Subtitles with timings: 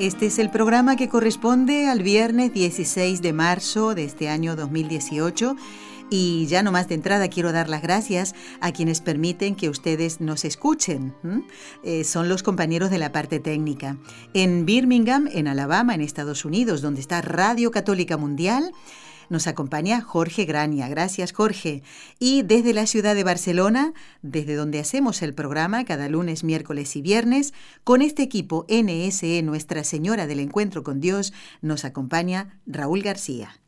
[0.00, 5.56] Este es el programa que corresponde al viernes 16 de marzo de este año 2018
[6.08, 10.20] y ya no más de entrada quiero dar las gracias a quienes permiten que ustedes
[10.20, 11.14] nos escuchen.
[11.82, 13.96] Eh, son los compañeros de la parte técnica.
[14.34, 18.72] En Birmingham, en Alabama, en Estados Unidos, donde está Radio Católica Mundial,
[19.28, 20.88] nos acompaña Jorge Graña.
[20.88, 21.82] Gracias, Jorge.
[22.18, 23.92] Y desde la ciudad de Barcelona,
[24.22, 29.84] desde donde hacemos el programa cada lunes, miércoles y viernes, con este equipo NSE Nuestra
[29.84, 33.60] Señora del Encuentro con Dios, nos acompaña Raúl García.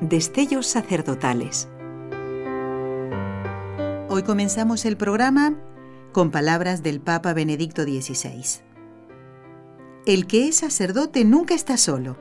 [0.00, 1.68] Destellos sacerdotales.
[4.08, 5.54] Hoy comenzamos el programa
[6.12, 8.67] con palabras del Papa Benedicto XVI.
[10.08, 12.16] El que es sacerdote nunca está solo,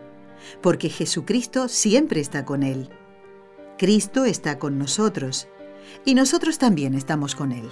[0.61, 2.89] porque Jesucristo siempre está con él.
[3.77, 5.47] Cristo está con nosotros
[6.03, 7.69] y nosotros también estamos con él.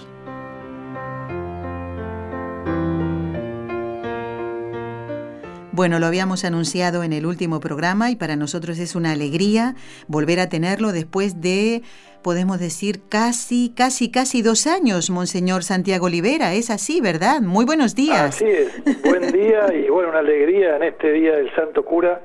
[5.76, 9.74] Bueno, lo habíamos anunciado en el último programa y para nosotros es una alegría
[10.08, 11.82] volver a tenerlo después de,
[12.22, 16.54] podemos decir, casi, casi, casi dos años, Monseñor Santiago Olivera.
[16.54, 17.42] Es así, ¿verdad?
[17.42, 18.36] Muy buenos días.
[18.36, 19.02] Así es.
[19.02, 22.22] Buen día y bueno, una alegría en este día del Santo Cura,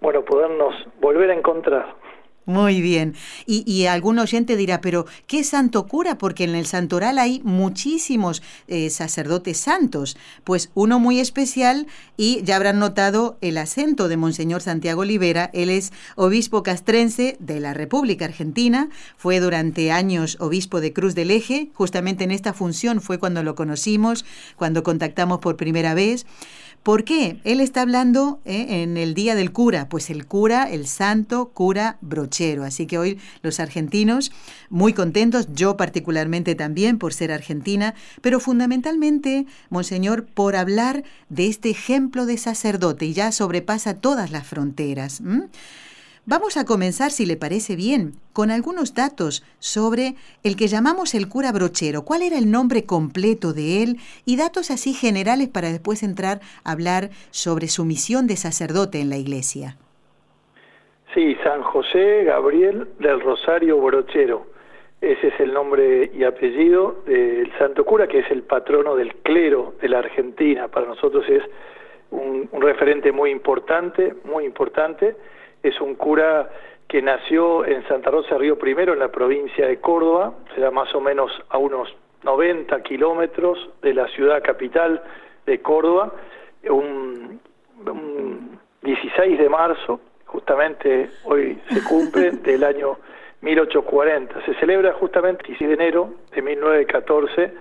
[0.00, 1.94] bueno, podernos volver a encontrar.
[2.48, 3.14] Muy bien.
[3.44, 6.16] Y, algún oyente dirá, pero ¿qué santo cura?
[6.16, 10.16] Porque en el santoral hay muchísimos eh, sacerdotes santos.
[10.44, 15.50] Pues uno muy especial y ya habrán notado el acento de Monseñor Santiago Olivera.
[15.52, 18.88] Él es obispo castrense de la República Argentina.
[19.18, 21.68] Fue durante años obispo de Cruz del Eje.
[21.74, 24.24] Justamente en esta función fue cuando lo conocimos,
[24.56, 26.24] cuando contactamos por primera vez.
[26.88, 27.38] ¿Por qué?
[27.44, 31.98] Él está hablando eh, en el Día del Cura, pues el cura, el santo cura
[32.00, 32.64] brochero.
[32.64, 34.32] Así que hoy los argentinos
[34.70, 41.68] muy contentos, yo particularmente también por ser argentina, pero fundamentalmente, Monseñor, por hablar de este
[41.68, 45.20] ejemplo de sacerdote y ya sobrepasa todas las fronteras.
[46.30, 50.12] Vamos a comenzar, si le parece bien, con algunos datos sobre
[50.44, 52.02] el que llamamos el cura brochero.
[52.02, 53.96] ¿Cuál era el nombre completo de él?
[54.26, 59.08] Y datos así generales para después entrar a hablar sobre su misión de sacerdote en
[59.08, 59.78] la iglesia.
[61.14, 64.48] Sí, San José Gabriel del Rosario Brochero.
[65.00, 69.76] Ese es el nombre y apellido del santo cura, que es el patrono del clero
[69.80, 70.68] de la Argentina.
[70.68, 71.42] Para nosotros es
[72.10, 75.16] un, un referente muy importante, muy importante
[75.62, 76.48] es un cura
[76.88, 81.00] que nació en Santa Rosa Río Primero, en la provincia de Córdoba, será más o
[81.00, 85.02] menos a unos 90 kilómetros de la ciudad capital
[85.46, 86.12] de Córdoba,
[86.68, 87.40] un,
[88.82, 92.96] 16 de marzo, justamente hoy se cumple, del año
[93.42, 94.44] 1840.
[94.46, 97.52] Se celebra justamente el 16 de enero de 1914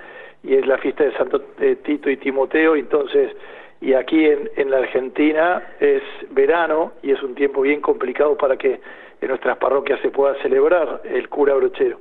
[0.44, 1.42] y es la fiesta de Santo
[1.84, 3.36] Tito y Timoteo, entonces
[3.82, 6.02] y aquí en, en, la Argentina es
[6.32, 8.80] verano y es un tiempo bien complicado para que
[9.22, 12.00] en nuestras parroquias se pueda celebrar el cura brochero.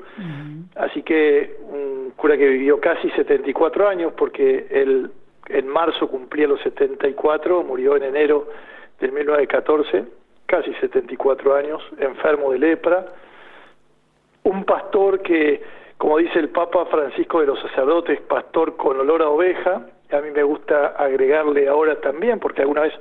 [0.75, 5.10] Así que un cura que vivió casi 74 años porque él
[5.48, 8.48] en marzo cumplía los 74, murió en enero
[9.00, 10.04] del 1914,
[10.47, 13.06] casi 74 años, enfermo de lepra,
[14.44, 15.62] un pastor que,
[15.98, 20.31] como dice el Papa Francisco de los sacerdotes, pastor con olor a oveja, a mí
[20.31, 22.93] me gusta agregarle ahora también, porque alguna vez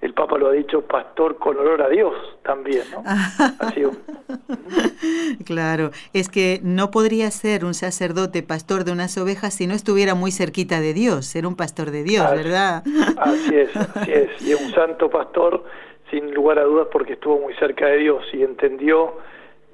[0.00, 3.02] el Papa lo ha dicho, pastor con olor a Dios también, ¿no?
[5.44, 10.14] claro, es que no podría ser un sacerdote pastor de unas ovejas si no estuviera
[10.14, 12.82] muy cerquita de Dios, ser un pastor de Dios, ¿verdad?
[13.18, 15.64] Así es, así es, y un santo pastor
[16.10, 19.18] sin lugar a dudas porque estuvo muy cerca de Dios y entendió,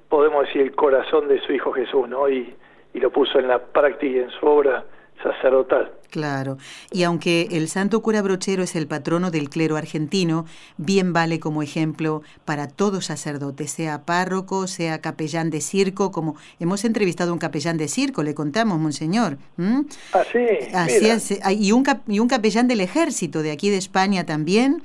[0.09, 2.29] podemos decir, el corazón de su Hijo Jesús, ¿no?
[2.29, 2.53] Y,
[2.95, 4.85] y lo puso en la práctica y en su obra
[5.23, 5.93] sacerdotal.
[6.11, 6.57] Claro,
[6.93, 10.47] y aunque el santo cura brochero es el patrono del clero argentino,
[10.77, 16.85] bien vale como ejemplo para todo sacerdote, sea párroco, sea capellán de circo, como hemos
[16.85, 19.37] entrevistado a un capellán de circo, le contamos, monseñor.
[19.59, 24.25] Ah, sí, Así es, y un, y un capellán del ejército de aquí de España
[24.25, 24.83] también,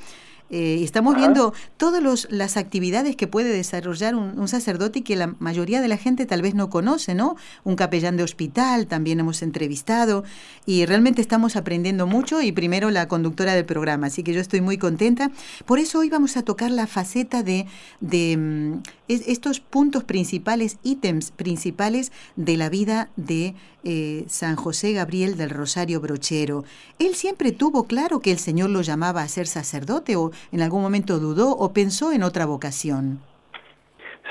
[0.52, 5.82] Eh, estamos viendo todas las actividades que puede desarrollar un, sacerdote y que la mayoría
[5.82, 7.38] de la gente tal vez no conoce, ¿no?
[7.64, 10.26] Un capellán de hospital también hemos entrevistado
[10.66, 14.60] y realmente estamos aprendiendo mucho y primero la conductora del programa, así que yo estoy
[14.60, 15.32] muy contenta.
[15.66, 17.66] Por eso hoy vamos a tocar la faceta de,
[18.02, 25.38] de mm, estos puntos principales, ítems principales de la vida de eh, San José Gabriel
[25.38, 26.64] del Rosario Brochero.
[27.00, 30.82] Él siempre tuvo claro que el Señor lo llamaba a ser sacerdote o en algún
[30.82, 33.20] momento dudó o pensó en otra vocación?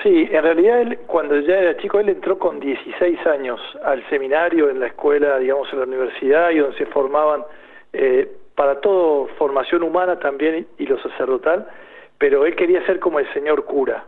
[0.03, 4.71] Sí, en realidad él, cuando ya era chico, él entró con 16 años al seminario,
[4.71, 7.45] en la escuela, digamos, en la universidad, y donde se formaban
[7.93, 11.67] eh, para todo formación humana también y lo sacerdotal,
[12.19, 14.05] pero él quería ser como el señor cura.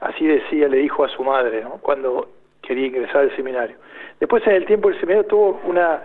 [0.00, 1.78] Así decía, le dijo a su madre, ¿no?
[1.80, 2.28] cuando
[2.66, 3.76] quería ingresar al seminario.
[4.20, 6.02] Después en el tiempo del seminario tuvo una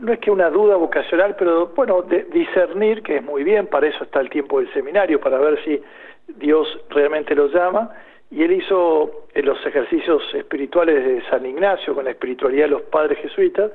[0.00, 3.86] no es que una duda vocacional, pero bueno, de discernir, que es muy bien, para
[3.86, 5.80] eso está el tiempo del seminario, para ver si
[6.26, 7.90] Dios realmente lo llama,
[8.30, 13.18] y él hizo los ejercicios espirituales de San Ignacio, con la espiritualidad de los padres
[13.18, 13.70] jesuitas,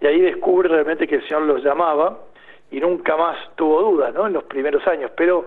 [0.00, 2.18] y ahí descubre realmente que el Señor los llamaba,
[2.72, 4.26] y nunca más tuvo dudas, ¿no?
[4.26, 5.46] En los primeros años, pero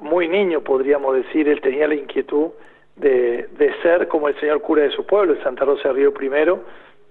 [0.00, 2.50] muy niño podríamos decir, él tenía la inquietud
[2.96, 6.14] de, de ser como el Señor cura de su pueblo, el Santa Rosa de Río
[6.14, 6.64] primero,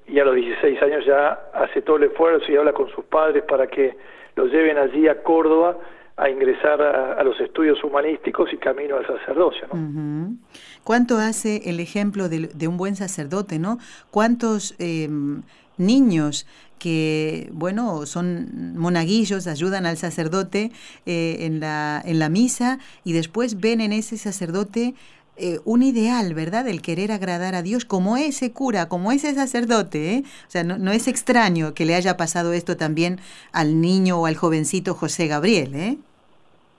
[0.07, 3.43] y a los 16 años ya hace todo el esfuerzo y habla con sus padres
[3.47, 3.95] para que
[4.35, 5.77] lo lleven allí a Córdoba
[6.17, 9.67] a ingresar a, los estudios humanísticos y camino al sacerdocio.
[9.73, 10.35] ¿no?
[10.83, 13.57] ¿Cuánto hace el ejemplo de, un buen sacerdote?
[13.57, 13.79] ¿no?
[14.11, 15.41] ¿Cuántos em,
[15.77, 16.45] niños
[16.77, 20.71] que, bueno, son monaguillos, ayudan al sacerdote
[21.05, 24.93] eh, en, la, en la misa y después ven en ese sacerdote
[25.41, 26.67] eh, un ideal, ¿verdad?
[26.67, 30.13] El querer agradar a Dios como ese cura, como ese sacerdote.
[30.13, 30.23] ¿eh?
[30.47, 33.19] O sea, no, es extraño que le haya pasado esto también
[33.51, 35.97] al niño o al jovencito José Gabriel, ¿eh?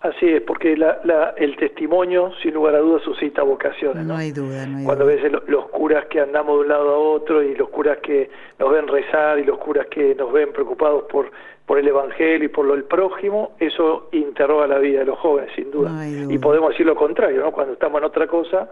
[0.03, 4.05] Así es, porque la, el testimonio, sin lugar a dudas, suscita vocaciones.
[4.05, 6.99] No, hay duda, no hay Cuando ves los curas que andamos de un lado a
[6.99, 8.29] otro y los curas que
[8.59, 11.31] nos ven rezar y los curas que nos ven preocupados por
[11.67, 15.53] por el Evangelio y por lo del prójimo, eso interroga la vida de los jóvenes,
[15.55, 16.07] sin duda.
[16.07, 17.53] Y podemos decir lo contrario, ¿no?
[17.53, 18.69] Cuando estamos en otra cosa,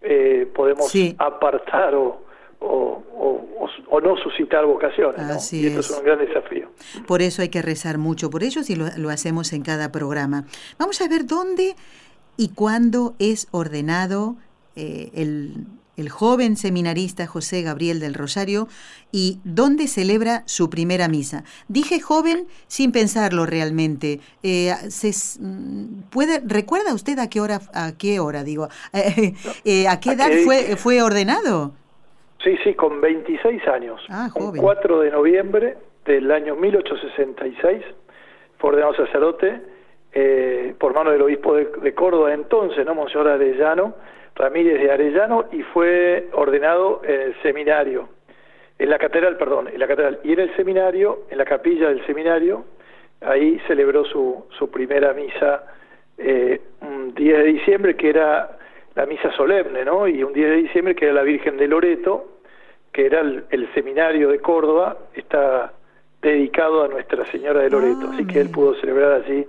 [0.00, 2.22] eh, podemos apartar o,
[2.60, 3.02] o,
[4.02, 5.52] no suscitar vocaciones.
[5.52, 5.90] y esto es.
[5.90, 6.70] un gran desafío.
[7.06, 10.46] Por eso hay que rezar mucho por ellos y lo, lo hacemos en cada programa.
[10.78, 11.74] Vamos a ver dónde
[12.38, 14.36] y cuándo es ordenado
[14.74, 15.66] eh, el
[16.00, 18.68] el joven seminarista José Gabriel del Rosario,
[19.12, 21.44] y dónde celebra su primera misa.
[21.68, 24.20] Dije joven sin pensarlo realmente.
[24.42, 24.74] Eh,
[25.38, 30.30] mm, puede, ¿Recuerda usted a qué hora, a qué hora digo, eh, a qué edad
[30.44, 31.74] fue, fue ordenado?
[32.42, 34.04] Sí, sí, con 26 años.
[34.08, 34.60] Ah, joven.
[34.60, 37.82] 4 de noviembre del año 1866
[38.58, 39.60] fue ordenado sacerdote
[40.12, 42.94] eh, por mano del obispo de, Córdoba entonces, ¿no?
[42.94, 43.94] Monseñor Arellano,
[44.34, 48.08] Ramírez de Arellano y fue ordenado en el seminario,
[48.78, 50.20] en la catedral, perdón, en la catedral.
[50.24, 52.64] Y en el seminario, en la capilla del seminario,
[53.20, 55.64] ahí celebró su, su primera misa
[56.18, 58.58] eh, un 10 de diciembre, que era
[58.94, 60.08] la misa solemne, ¿no?
[60.08, 62.29] Y un 10 de diciembre, que era la Virgen de Loreto,
[62.92, 65.72] que era el, seminario de Córdoba, está
[66.20, 68.10] dedicado a Nuestra Señora de Loreto.
[68.12, 69.46] Así que él pudo celebrar allí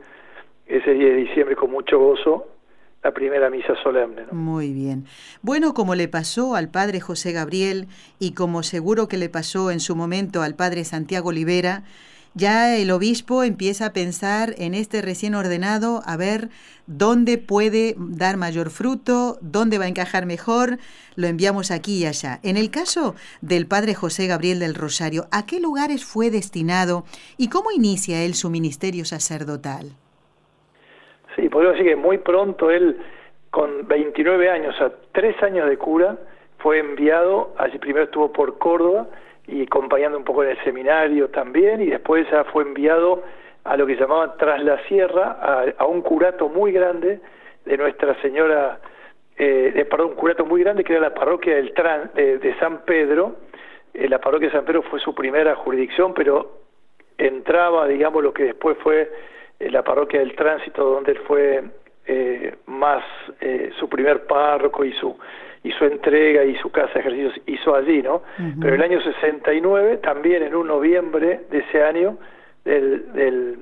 [0.67, 2.47] ese 10 de diciembre con mucho gozo
[3.03, 4.25] la primera misa solemne.
[4.31, 5.05] Muy bien.
[5.41, 7.87] Bueno, como le pasó al padre José Gabriel
[8.19, 11.83] y como seguro que le pasó en su momento al padre Santiago Olivera,
[12.33, 16.49] ya el obispo empieza a pensar en este recién ordenado, a ver
[16.87, 20.77] dónde puede dar mayor fruto, dónde va a encajar mejor,
[21.15, 22.39] lo enviamos aquí y allá.
[22.43, 27.03] En el caso del padre José Gabriel del Rosario, ¿a qué lugares fue destinado
[27.37, 29.91] y cómo inicia él su ministerio sacerdotal?
[31.35, 32.97] Sí, podemos decir que muy pronto él,
[33.49, 36.17] con 29 años, a tres años de cura,
[36.59, 39.07] fue enviado, allí primero estuvo por Córdoba
[39.51, 43.23] y acompañando un poco en el seminario también, y después ya fue enviado
[43.63, 47.19] a lo que llamaban Tras la Sierra, a, un curato muy grande
[47.65, 48.79] de Nuestra Señora,
[49.37, 52.85] eh, de, perdón, un curato muy grande que era la parroquia del Tran, de, San
[52.85, 53.35] Pedro,
[53.93, 56.61] eh, la parroquia de San Pedro fue su primera jurisdicción, pero
[57.17, 59.11] entraba, digamos, lo que después fue
[59.59, 61.63] la parroquia del Tránsito, donde él fue
[62.07, 63.03] eh, más
[63.39, 65.15] eh, su primer párroco y su
[65.63, 68.23] y su entrega y su casa de ejercicios hizo allí, ¿no?
[68.59, 72.17] Pero el año 69, también en un noviembre de ese año,
[72.65, 73.59] del, del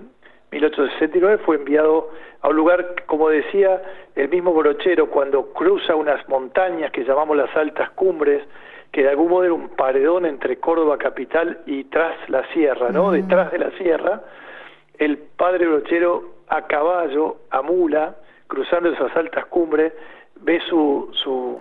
[0.52, 2.10] 1869, fue enviado
[2.42, 3.82] a un lugar, como decía
[4.16, 8.44] el mismo Brochero, cuando cruza unas montañas que llamamos las altas cumbres,
[8.92, 13.12] que de algún modo era un paredón entre Córdoba capital y tras la sierra, ¿no?
[13.12, 14.22] Detrás de la sierra,
[14.98, 18.16] el padre brochero a caballo, a mula,
[18.48, 19.94] cruzando esas altas cumbres,
[20.42, 21.60] ve su, su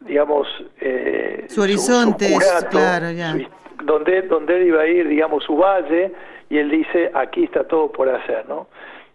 [0.00, 0.48] digamos,
[0.80, 2.26] eh, su horizonte,
[2.70, 3.36] claro, ya.
[3.84, 6.12] donde, donde él iba a ir, digamos, su valle,
[6.48, 8.68] y él dice, aquí está todo por hacer, ¿no?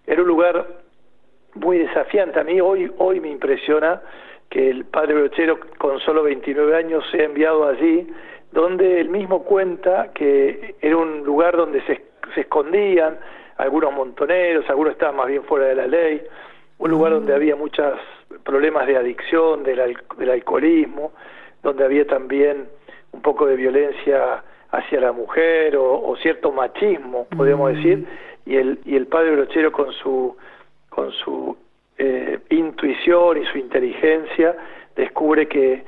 [0.07, 0.67] Era un lugar
[1.55, 2.39] muy desafiante.
[2.39, 4.01] A mí hoy, hoy me impresiona
[4.49, 8.07] que el padre Brochero, con solo 29 años, se ha enviado allí,
[8.51, 13.17] donde él mismo cuenta que era un lugar donde se, se escondían
[13.57, 16.21] algunos montoneros, algunos estaban más bien fuera de la ley,
[16.77, 17.35] un lugar donde mm.
[17.35, 17.99] había muchos
[18.45, 21.11] problemas de adicción, del, del alcoholismo,
[21.63, 22.67] donde había también
[23.11, 27.75] un poco de violencia hacia la mujer o, cierto machismo, podemos mm.
[27.75, 28.07] decir,
[28.45, 30.37] y el, y el padre Brochero con su,
[30.89, 31.57] con su
[31.97, 34.55] eh, intuición y su inteligencia
[34.95, 35.83] descubre que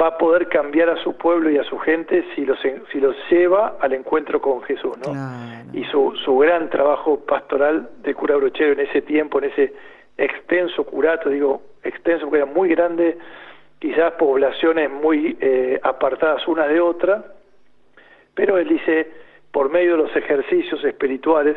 [0.00, 2.58] va a poder cambiar a su pueblo y a su gente si los,
[2.92, 5.12] si los lleva al encuentro con Jesús, ¿no?
[5.72, 9.72] Y su, su gran trabajo pastoral de cura brochero en ese tiempo, en ese
[10.16, 13.18] extenso curato, digo, extenso porque era muy grande,
[13.78, 17.24] quizás poblaciones muy eh, apartadas una de otra,
[18.34, 19.10] pero él dice,
[19.50, 21.56] por medio de los ejercicios espirituales,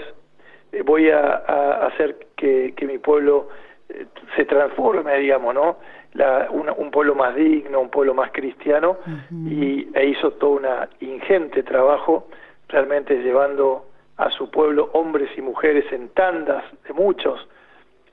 [0.71, 3.49] eh, voy a, hacer que, que mi pueblo
[3.89, 5.77] eh, se transforme, digamos, ¿no?
[6.13, 8.97] La, un pueblo más digno, un pueblo más cristiano,
[9.31, 10.67] y e hizo todo un
[10.99, 12.27] ingente trabajo,
[12.69, 13.87] realmente llevando
[14.17, 17.47] a su pueblo hombres y mujeres en tandas de muchos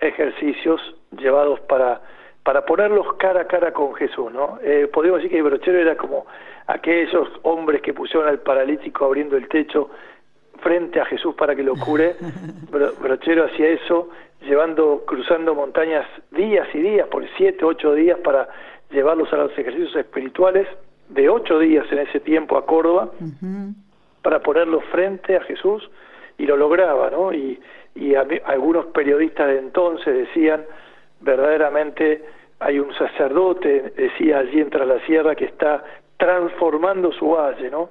[0.01, 0.81] ejercicios
[1.17, 2.01] llevados para
[2.43, 4.59] para ponerlos cara a cara con Jesús, ¿no?
[4.63, 6.27] Eh, podemos decir que Brochero era como
[6.67, 9.91] aquellos hombres que pusieron al paralítico abriendo el techo
[10.61, 12.17] frente a Jesús para que lo cure.
[13.01, 14.09] Brochero hacía eso,
[14.41, 18.49] llevando, cruzando montañas días y días, por siete, ocho días, para
[18.91, 20.67] llevarlos a los ejercicios espirituales,
[21.09, 23.11] de ocho días en ese tiempo a Córdoba,
[24.23, 25.91] para ponerlos frente a Jesús,
[26.39, 27.33] y lo lograba, ¿no?
[27.33, 27.61] Y,
[27.95, 30.65] y algunos periodistas de entonces decían,
[31.21, 32.23] verdaderamente
[32.59, 35.83] hay un sacerdote, decía allí en la Sierra, que está
[36.17, 37.89] transformando su valle, ¿no?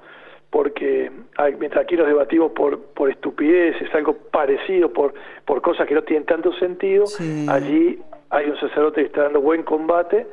[0.50, 1.12] porque
[1.60, 5.14] mientras aquí nos debatimos por, por estupideces, algo parecido, por,
[5.46, 7.06] por cosas que no tienen tanto sentido,
[7.48, 10.26] allí hay un sacerdote que está dando buen combate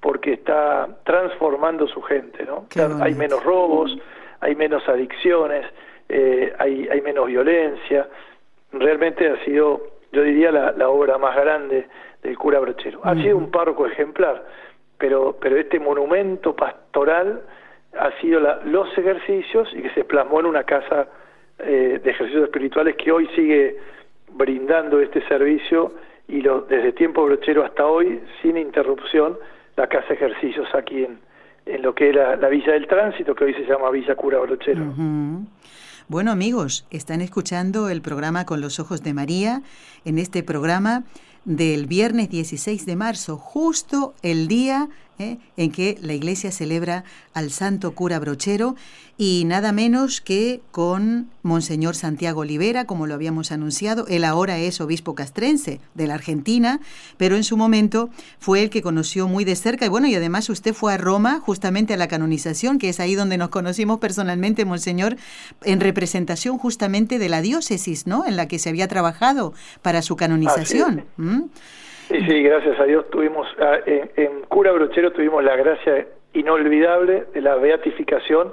[0.00, 2.66] porque está transformando su gente, ¿no?
[3.00, 3.96] hay menos robos,
[4.40, 5.64] hay menos adicciones,
[6.08, 8.08] eh, hay, hay menos violencia.
[8.72, 9.80] Realmente ha sido,
[10.10, 11.86] yo diría, la, la obra más grande
[12.22, 13.00] del cura Brochero.
[13.04, 14.44] Ha sido un párroco ejemplar,
[14.98, 17.42] pero, pero este monumento pastoral
[17.98, 21.08] ha sido los ejercicios y que se plasmó en una casa
[21.58, 23.76] eh, de ejercicios espirituales que hoy sigue
[24.30, 25.92] brindando este servicio
[26.28, 29.36] y lo, desde tiempo brochero hasta hoy, sin interrupción,
[29.76, 31.18] la casa de ejercicios aquí en,
[31.66, 34.82] en lo que era la Villa del Tránsito, que hoy se llama Villa Cura Brochero.
[36.08, 39.62] Bueno amigos, están escuchando el programa Con los Ojos de María.
[40.04, 41.04] En este programa
[41.44, 44.88] del viernes 16 de marzo, justo el día
[45.18, 45.38] ¿eh?
[45.56, 47.04] en que la iglesia celebra
[47.34, 48.76] al santo cura brochero
[49.18, 54.06] y nada menos que con Monseñor Santiago Olivera, como lo habíamos anunciado.
[54.08, 56.80] Él ahora es obispo castrense de la Argentina,
[57.18, 59.86] pero en su momento fue el que conoció muy de cerca.
[59.86, 63.14] Y bueno, y además usted fue a Roma justamente a la canonización, que es ahí
[63.14, 65.16] donde nos conocimos personalmente, Monseñor,
[65.62, 68.26] en representación justamente de la diócesis, ¿no?
[68.26, 69.52] En la que se había trabajado
[69.82, 71.04] para su canonización.
[71.16, 71.50] Sí,
[72.26, 77.56] sí, gracias a Dios tuvimos, ah, en, Cura Brochero tuvimos la gracia inolvidable de la
[77.56, 78.52] beatificación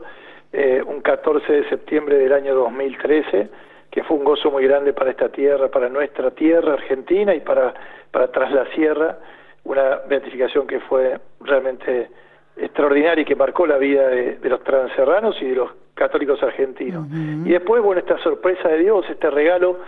[0.51, 3.49] eh, un 14 de septiembre del año 2013,
[3.91, 7.73] que fue un gozo muy grande para esta tierra, para nuestra tierra argentina y para,
[8.11, 9.19] para Tras la Sierra,
[9.63, 12.09] una beatificación que fue realmente
[12.57, 17.07] extraordinaria y que marcó la vida de, los transerranos y de los católicos argentinos.
[17.45, 19.79] Y después, bueno, esta sorpresa de Dios, este regalo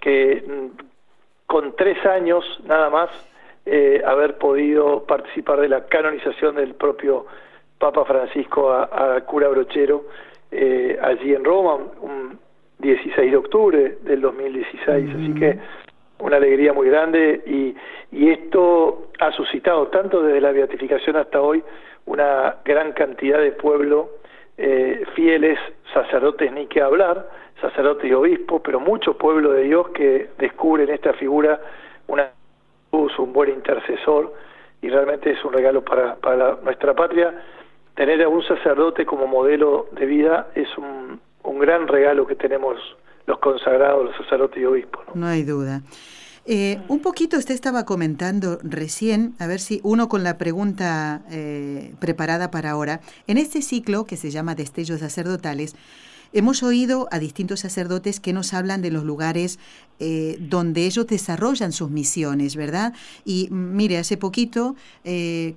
[0.00, 0.85] que mm,
[1.46, 3.10] con tres años nada más
[3.64, 7.26] eh, haber podido participar de la canonización del propio
[7.78, 10.04] Papa Francisco a, cura brochero
[10.50, 12.38] eh, allí en Roma, un
[12.78, 15.10] 16 de octubre del 2016.
[15.14, 15.58] Así que
[16.20, 17.76] una alegría muy grande y,
[18.16, 21.62] y esto ha suscitado tanto desde la beatificación hasta hoy
[22.06, 24.10] una gran cantidad de pueblo
[24.58, 25.58] eh, fieles,
[25.92, 27.28] sacerdotes ni que hablar,
[27.60, 31.60] sacerdotes y obispos, pero mucho pueblo de Dios que descubren esta figura
[32.06, 32.30] una
[33.18, 34.32] un buen intercesor
[34.82, 37.34] y realmente es un regalo para, para nuestra patria.
[37.94, 42.76] Tener a un sacerdote como modelo de vida es un, un gran regalo que tenemos
[43.26, 45.04] los consagrados, los sacerdotes y obispos.
[45.14, 45.82] No, hay duda.
[46.48, 51.92] Eh, un poquito usted estaba comentando recién, a ver si uno con la pregunta eh,
[51.98, 55.74] preparada para ahora, en este ciclo que se llama Destellos Sacerdotales,
[56.32, 59.58] Hemos oído a distintos sacerdotes que nos hablan de los lugares
[59.98, 62.92] eh, donde ellos desarrollan sus misiones, ¿verdad?
[63.24, 65.54] Y mire, hace poquito eh,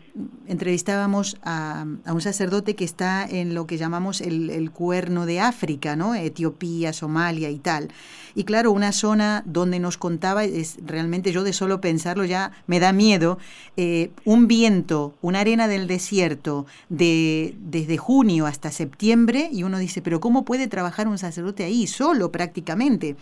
[0.47, 6.15] entrevistábamos a, un sacerdote que está en lo que llamamos el, cuerno de África, ¿no?
[6.15, 7.89] Etiopía, Somalia y tal.
[8.33, 12.79] Y claro, una zona donde nos contaba, es realmente yo de solo pensarlo ya me
[12.79, 13.39] da miedo,
[13.75, 20.01] eh, un viento, una arena del desierto de, desde junio hasta septiembre y uno dice,
[20.01, 23.15] pero ¿cómo puede trabajar un sacerdote ahí solo prácticamente?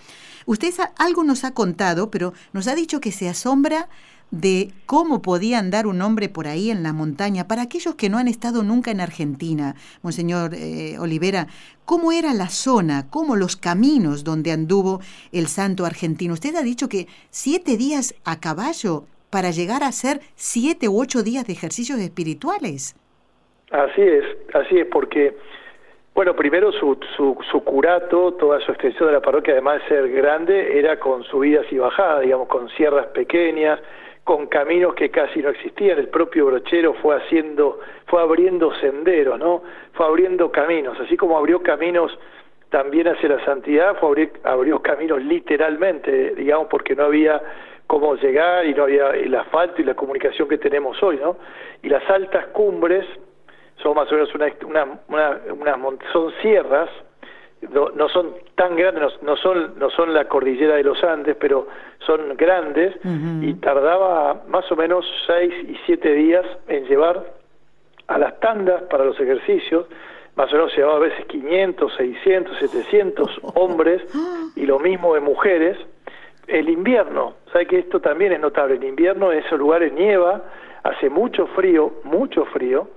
[0.46, 3.89] Usted algo nos ha contado, pero nos ha dicho que se asombra
[4.32, 7.48] de cómo podía andar un hombre por ahí en la montaña.
[7.48, 11.48] Para aquellos que no han estado nunca en Argentina, Monseñor eh, Olivera,
[11.86, 15.00] ¿cómo era la zona, cómo los caminos donde anduvo
[15.32, 16.34] el santo argentino?
[16.34, 21.24] Usted ha dicho que siete días a caballo para llegar a hacer siete u ocho
[21.24, 22.96] días de ejercicios espirituales.
[23.72, 25.36] Así es, así es, porque
[26.17, 30.09] bueno, primero su, su, su, curato, toda su extensión de la parroquia, además de ser
[30.09, 33.79] grande, era con subidas y bajadas, digamos, con sierras pequeñas,
[34.24, 36.00] con caminos que casi no existían.
[36.00, 39.62] El propio brochero fue haciendo, fue abriendo senderos, ¿no?
[39.93, 42.17] Fue abriendo caminos, así como abrió caminos
[42.69, 47.39] también hacia la santidad, fue abrió caminos literalmente, digamos, porque no había
[47.86, 51.38] cómo llegar y no había el asfalto y la comunicación que tenemos hoy, ¿no?
[51.83, 53.05] Y las altas cumbres
[53.81, 56.89] son más o menos una, una, una, son sierras,
[57.72, 61.67] no, son tan grandes, no, son no son la cordillera de los Andes, pero
[62.00, 62.96] son grandes
[63.41, 67.24] y tardaba más o menos seis y siete días en llevar
[68.07, 69.86] a las tandas para los ejercicios,
[70.36, 74.01] más o menos llevaba a veces 500, 600, 700 hombres
[74.55, 75.77] y lo mismo de mujeres.
[76.48, 80.43] El invierno, sabe que esto también es notable, el invierno en esos lugares nieva,
[80.84, 82.88] hace mucho frío, mucho frío,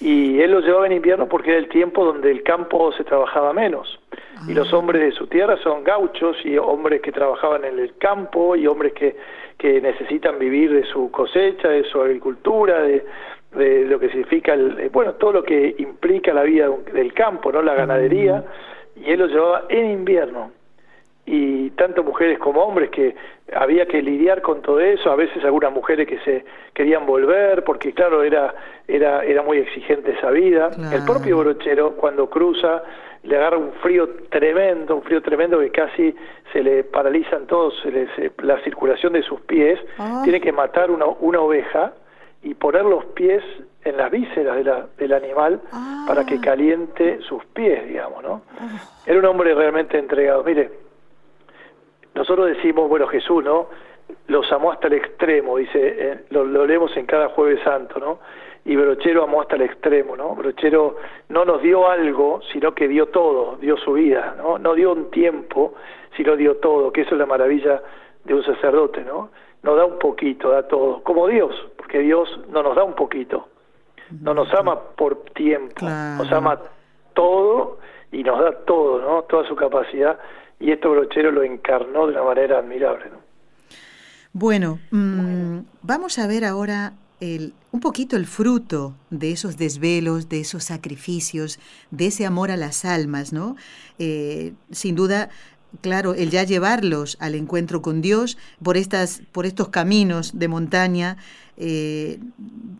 [0.00, 3.52] y él los llevaba en invierno porque era el tiempo donde el campo se trabajaba
[3.52, 4.00] menos.
[4.48, 4.78] Y los ah.
[4.78, 8.94] hombres de su tierra son gauchos y hombres que trabajaban en el campo y hombres
[8.94, 9.16] que,
[9.58, 13.04] que necesitan vivir de su cosecha, de su agricultura, de,
[13.52, 17.52] de lo que significa, el, eh, bueno, todo lo que implica la vida del campo,
[17.52, 17.60] ¿no?
[17.60, 18.42] La ganadería.
[18.96, 20.50] Y él los llevaba en invierno
[21.32, 23.14] y tanto mujeres como hombres que
[23.54, 27.92] había que lidiar con todo eso, a veces algunas mujeres que se querían volver porque
[27.92, 28.52] claro, era
[28.88, 30.70] era era muy exigente esa vida.
[30.92, 32.82] El propio brochero cuando cruza
[33.22, 36.12] le agarra un frío tremendo, un frío tremendo que casi
[36.52, 37.74] se le paralizan todos
[38.38, 40.22] la circulación de sus pies, ah.
[40.24, 41.92] tiene que matar una, una oveja
[42.42, 43.44] y poner los pies
[43.84, 45.60] en las vísceras de la, del animal
[46.08, 46.40] para que ah.
[46.42, 48.42] caliente sus pies, digamos, ¿no?
[48.58, 48.80] Ah.
[49.06, 50.42] Era un hombre realmente entregado.
[50.42, 50.89] Mire,
[52.20, 53.68] nosotros decimos, bueno, Jesús, ¿no?
[54.26, 58.18] Los amó hasta el extremo, dice, eh, lo, leemos en cada jueves santo, ¿no?
[58.66, 60.34] Y Brochero amó hasta el extremo, ¿no?
[60.34, 60.96] Brochero
[61.30, 64.58] no nos dio algo, sino que dio todo, dio su vida, ¿no?
[64.58, 65.72] No dio un tiempo,
[66.14, 67.82] sino dio todo, que eso es la maravilla
[68.24, 69.30] de un sacerdote, ¿no?
[69.62, 73.48] No da un poquito, da todo, como Dios, porque Dios no nos da un poquito,
[74.20, 76.60] no nos ama por tiempo, nos ama
[77.14, 77.78] todo
[78.12, 79.22] y nos da todo, ¿no?
[79.22, 80.18] Toda su capacidad
[80.60, 83.06] y esto Brochero lo encarnó de una manera admirable.
[83.10, 83.18] ¿no?
[84.32, 90.40] Bueno, mm, vamos a ver ahora el, un poquito el fruto de esos desvelos, de
[90.40, 91.58] esos sacrificios,
[91.90, 93.56] de ese amor a las almas, ¿no?
[93.98, 95.30] Eh, sin duda,
[95.80, 101.16] claro, el ya llevarlos al encuentro con Dios por, estas, por estos caminos de montaña,
[101.56, 102.18] eh,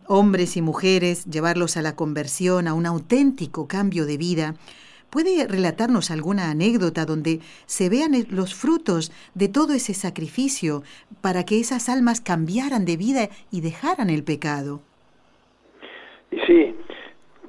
[0.07, 4.55] hombres y mujeres, llevarlos a la conversión, a un auténtico cambio de vida,
[5.11, 10.83] ¿Puede relatarnos alguna anécdota donde se vean los frutos de todo ese sacrificio
[11.21, 14.79] para que esas almas cambiaran de vida y dejaran el pecado?
[16.47, 16.73] Sí,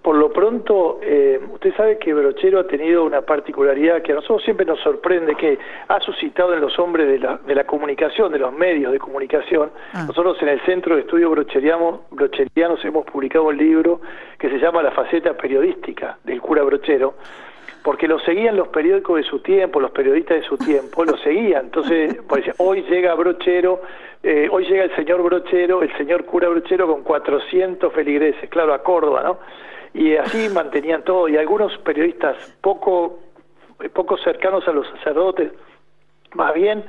[0.03, 4.43] por lo pronto, eh, usted sabe que Brochero ha tenido una particularidad que a nosotros
[4.43, 8.41] siempre nos sorprende, que ha suscitado en los hombres de la, de la comunicación, de
[8.41, 9.71] los medios de comunicación.
[9.93, 10.05] Ah.
[10.09, 14.01] Nosotros en el Centro de Estudios Brocherianos hemos publicado un libro
[14.37, 17.15] que se llama La faceta periodística del cura Brochero,
[17.83, 21.67] porque lo seguían los periódicos de su tiempo, los periodistas de su tiempo, lo seguían.
[21.67, 22.17] Entonces,
[22.59, 23.83] hoy llega Brochero,
[24.23, 28.83] eh, hoy llega el señor Brochero, el señor cura Brochero con 400 feligreses, claro, a
[28.83, 29.39] Córdoba, ¿no?
[29.95, 33.19] Y así mantenían todo, y algunos periodistas poco,
[33.93, 35.53] poco cercanos a los sacerdotes,
[36.35, 36.85] más bien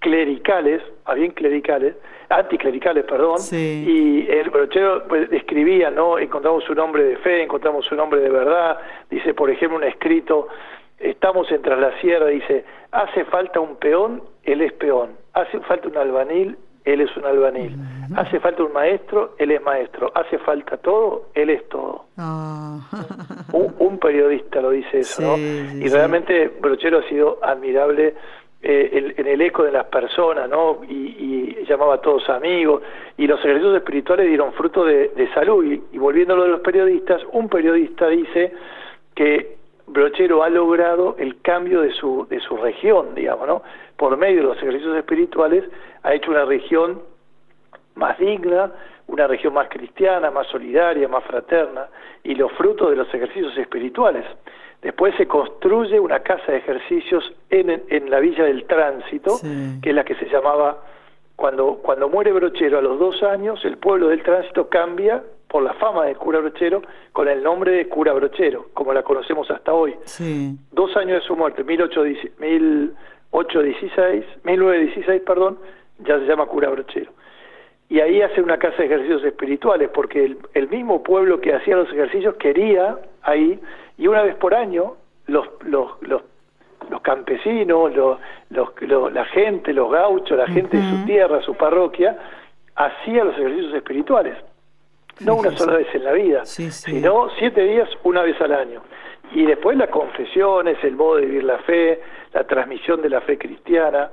[0.00, 1.94] clericales, más bien clericales,
[2.28, 6.18] anticlericales, perdón, y el brochero pues, escribía, ¿no?
[6.18, 8.78] Encontramos su nombre de fe, encontramos su nombre de verdad,
[9.10, 10.48] dice, por ejemplo, un escrito,
[10.98, 15.96] estamos en la sierra, dice, hace falta un peón, él es peón, hace falta un
[15.96, 17.76] albanil, Él es un albanil.
[18.16, 20.10] Hace falta un maestro, Él es maestro.
[20.14, 22.06] Hace falta todo, Él es todo.
[22.16, 22.80] Ah.
[23.52, 25.36] un, periodista lo dice eso, ¿no?
[25.36, 28.14] y realmente Brochero ha sido admirable
[28.60, 30.80] eh, en el eco de las personas, ¿no?
[30.88, 31.16] Y,
[31.68, 32.82] llamaba a todos amigos,
[33.18, 35.62] y los ejercicios espirituales dieron fruto de, salud.
[35.64, 38.54] Y, y volviendo a lo de los periodistas, un periodista dice
[39.14, 43.62] que Brochero ha logrado el cambio de su, de su región, digamos, ¿no?
[43.96, 45.64] Por medio de los ejercicios espirituales
[46.02, 47.02] ha hecho una región
[47.94, 48.70] más digna,
[49.08, 51.88] una región más cristiana, más solidaria, más fraterna,
[52.22, 54.24] y los frutos de los ejercicios espirituales.
[54.82, 59.38] Después se construye una casa de ejercicios en, en la Villa del Tránsito,
[59.82, 60.84] que es la que se llamaba,
[61.34, 65.72] cuando, cuando muere Brochero a los dos años, el pueblo del Tránsito cambia por la
[65.74, 69.96] fama de cura brochero con el nombre de cura brochero, como la conocemos hasta hoy.
[70.72, 75.58] Dos años de su muerte, 1816, 1916, perdón,
[76.00, 77.12] ya se llama cura brochero.
[77.88, 81.76] Y ahí hace una casa de ejercicios espirituales, porque el, el mismo pueblo que hacía
[81.76, 83.58] los ejercicios quería ahí,
[83.96, 84.96] y una vez por año
[85.26, 86.22] los, los, los
[86.90, 92.16] los campesinos, los, los, la gente, los gauchos, la gente de su tierra, su parroquia,
[92.76, 94.36] hacía los ejercicios espirituales
[95.20, 98.82] no una sola vez en la vida, sino siete días una vez al año.
[99.32, 102.00] Y después las confesiones, el modo de vivir la fe,
[102.32, 104.10] la transmisión de la fe cristiana,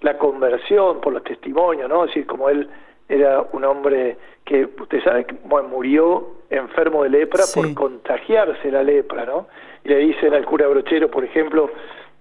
[0.00, 2.04] la conversión por los testimonios, ¿no?
[2.04, 2.68] Es decir, como él
[3.08, 5.26] era un hombre que, usted sabe,
[5.68, 9.48] murió enfermo de lepra por contagiarse la lepra, ¿no?
[9.84, 11.70] Y le dicen al cura brochero, por ejemplo,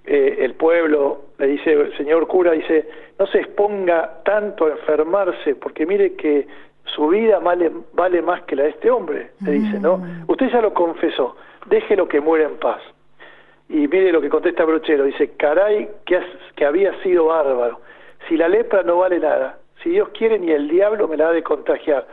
[0.05, 2.87] eh, el pueblo, le dice, el señor cura, dice,
[3.19, 6.47] no se exponga tanto a enfermarse, porque mire que
[6.95, 9.97] su vida vale, vale más que la de este hombre, le dice, ¿no?
[9.97, 10.23] Mm.
[10.27, 12.81] Usted ya lo confesó, déjelo que muera en paz.
[13.69, 16.19] Y mire lo que contesta Brochero, dice, caray, que,
[16.55, 17.81] que había sido bárbaro.
[18.27, 21.31] Si la lepra no vale nada, si Dios quiere ni el diablo me la ha
[21.31, 22.07] de contagiar.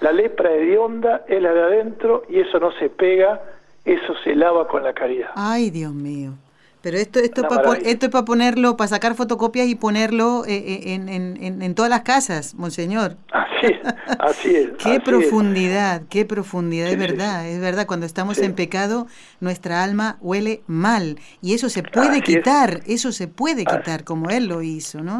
[0.00, 3.42] La lepra de onda es la de adentro y eso no se pega,
[3.84, 5.30] eso se lava con la caridad.
[5.34, 6.32] Ay, Dios mío.
[6.82, 10.94] Pero esto, esto, para, esto es para ponerlo, para sacar fotocopias y ponerlo eh, eh,
[10.94, 13.16] en, en, en, todas las casas, monseñor.
[13.32, 13.80] Así es,
[14.18, 14.70] así es.
[14.82, 19.06] qué profundidad, qué profundidad, es verdad, es verdad, cuando estamos en pecado,
[19.40, 24.46] nuestra alma huele mal y eso se puede quitar, eso se puede quitar, como él
[24.46, 25.18] lo hizo, ¿no?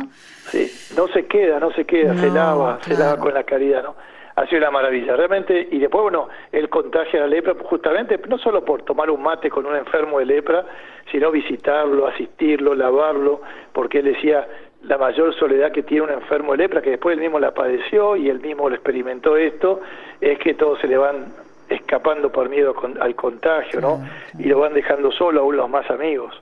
[0.50, 3.96] Sí, no se queda, no se queda, se lava, se lava con la caridad, ¿no?
[4.40, 8.64] Ha sido una maravilla, realmente, y después, bueno, él contagia la lepra justamente, no solo
[8.64, 10.64] por tomar un mate con un enfermo de lepra,
[11.12, 13.42] sino visitarlo, asistirlo, lavarlo,
[13.74, 14.46] porque él decía,
[14.84, 18.16] la mayor soledad que tiene un enfermo de lepra, que después él mismo la padeció
[18.16, 19.82] y él mismo lo experimentó esto,
[20.22, 21.34] es que todos se le van
[21.68, 24.02] escapando por miedo al contagio, ¿no?
[24.38, 26.34] Y lo van dejando solo aún los más amigos.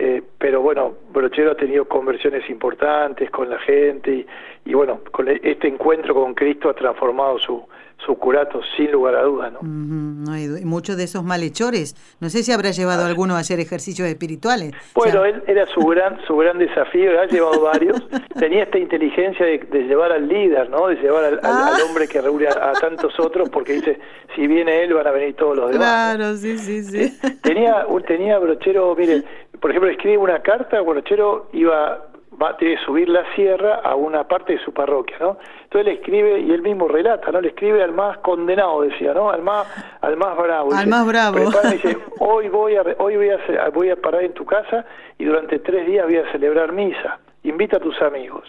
[0.00, 4.26] Eh, pero bueno, Brochero ha tenido conversiones importantes con la gente y,
[4.64, 7.64] y bueno, con e, este encuentro con Cristo ha transformado su,
[8.04, 9.58] su curato sin lugar a dudas, ¿no?
[9.62, 13.40] no hay Y muchos de esos malhechores, no sé si habrá llevado a alguno a
[13.40, 14.72] hacer ejercicios espirituales.
[14.94, 18.00] Bueno, él era su gran su gran desafío, ha llevado varios,
[18.38, 19.58] tenía esta inteligencia de,
[19.88, 20.88] llevar al líder, ¿no?
[20.88, 21.76] De llevar al, ah.
[21.86, 23.98] hombre que reúne a, tantos otros, porque dice,
[24.36, 26.16] si viene él van a venir todos los demás.
[26.16, 27.18] Claro, sí, sí, sí.
[27.42, 29.24] Tenía, tenía Brochero, mire,
[29.60, 32.08] por ejemplo, escribe una carta, Brochero iba
[32.40, 35.38] va a tener que subir la sierra a una parte de su parroquia, ¿no?
[35.64, 37.40] Entonces él escribe y él mismo relata, ¿no?
[37.40, 39.30] Le escribe al más condenado, decía, ¿no?
[39.30, 39.66] Al más,
[40.00, 40.72] al más bravo.
[40.72, 41.38] Al más bravo.
[41.70, 44.84] dice, hoy voy a, hoy voy a, voy a parar en tu casa
[45.18, 47.18] y durante tres días voy a celebrar misa.
[47.42, 48.44] Invita a tus amigos.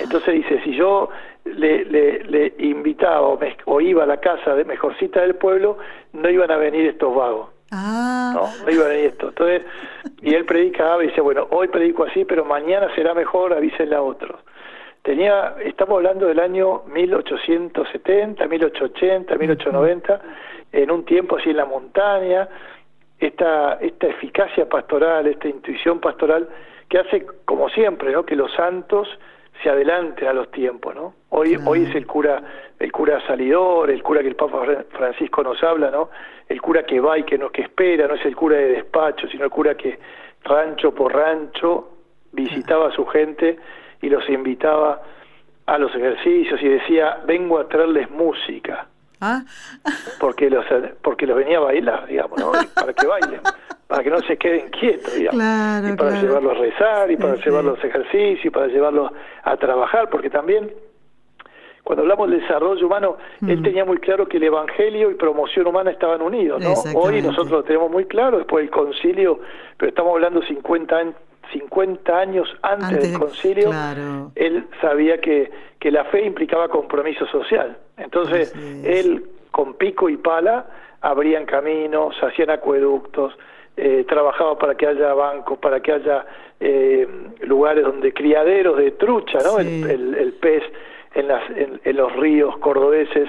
[0.00, 1.10] Entonces dice, si yo
[1.44, 5.76] le, le, le invitaba o, o iba a la casa de mejorcita del pueblo,
[6.12, 7.51] no iban a venir estos vagos.
[7.72, 8.32] Ah.
[8.34, 9.30] No, iba venir esto.
[9.30, 9.62] Entonces,
[10.20, 14.02] y él predicaba y dice, bueno, hoy predico así, pero mañana será mejor, avísenle a
[14.02, 14.38] otros.
[15.00, 20.22] Tenía, estamos hablando del año 1870, 1880, 1890,
[20.70, 22.48] en un tiempo así en la montaña,
[23.18, 26.48] esta, esta eficacia pastoral, esta intuición pastoral
[26.88, 28.24] que hace, como siempre, ¿no?
[28.24, 29.08] que los santos
[29.62, 31.14] se adelanten a los tiempos, ¿no?
[31.34, 32.42] Hoy, hoy es el cura,
[32.78, 36.10] el cura salidor, el cura que el Papa Francisco nos habla, ¿no?
[36.46, 39.26] El cura que va y que no que espera, no es el cura de despacho,
[39.28, 39.98] sino el cura que
[40.44, 41.88] rancho por rancho
[42.32, 43.58] visitaba a su gente
[44.02, 45.00] y los invitaba
[45.64, 48.88] a los ejercicios y decía, vengo a traerles música.
[49.22, 49.42] ¿Ah?
[50.20, 50.66] porque los
[51.00, 52.52] porque los venía a bailar, digamos, ¿no?
[52.74, 53.40] para que bailen,
[53.86, 55.40] para que no se queden quietos, digamos.
[55.88, 59.12] y para llevarlos a rezar, y para llevarlos a ejercicio, y para llevarlos
[59.44, 60.70] a trabajar, porque también
[61.92, 63.62] cuando hablamos del desarrollo humano, él mm.
[63.62, 66.72] tenía muy claro que el evangelio y promoción humana estaban unidos, ¿no?
[66.98, 69.40] Hoy nosotros lo tenemos muy claro después del concilio,
[69.76, 71.14] pero estamos hablando 50 años
[71.52, 73.70] 50 años antes, del concilio,
[74.36, 77.76] él sabía que, que la fe implicaba compromiso social.
[77.98, 80.64] Entonces, él con pico y pala
[81.02, 83.36] abrían caminos, hacían acueductos,
[83.76, 86.24] eh, trabajaba para que haya bancos, para que haya
[86.58, 87.06] eh,
[87.42, 89.58] lugares donde criaderos de trucha, ¿no?
[89.58, 90.62] El, el, pez
[91.14, 91.42] en, las,
[91.84, 93.28] en, los ríos cordobeses.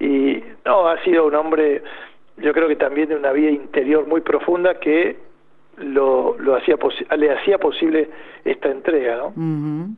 [0.00, 1.82] Y no, ha sido un hombre,
[2.38, 5.18] yo creo que también de una vida interior muy profunda que
[5.78, 6.76] lo, lo hacía
[7.16, 8.08] le hacía posible
[8.44, 9.96] esta entrega, ¿no?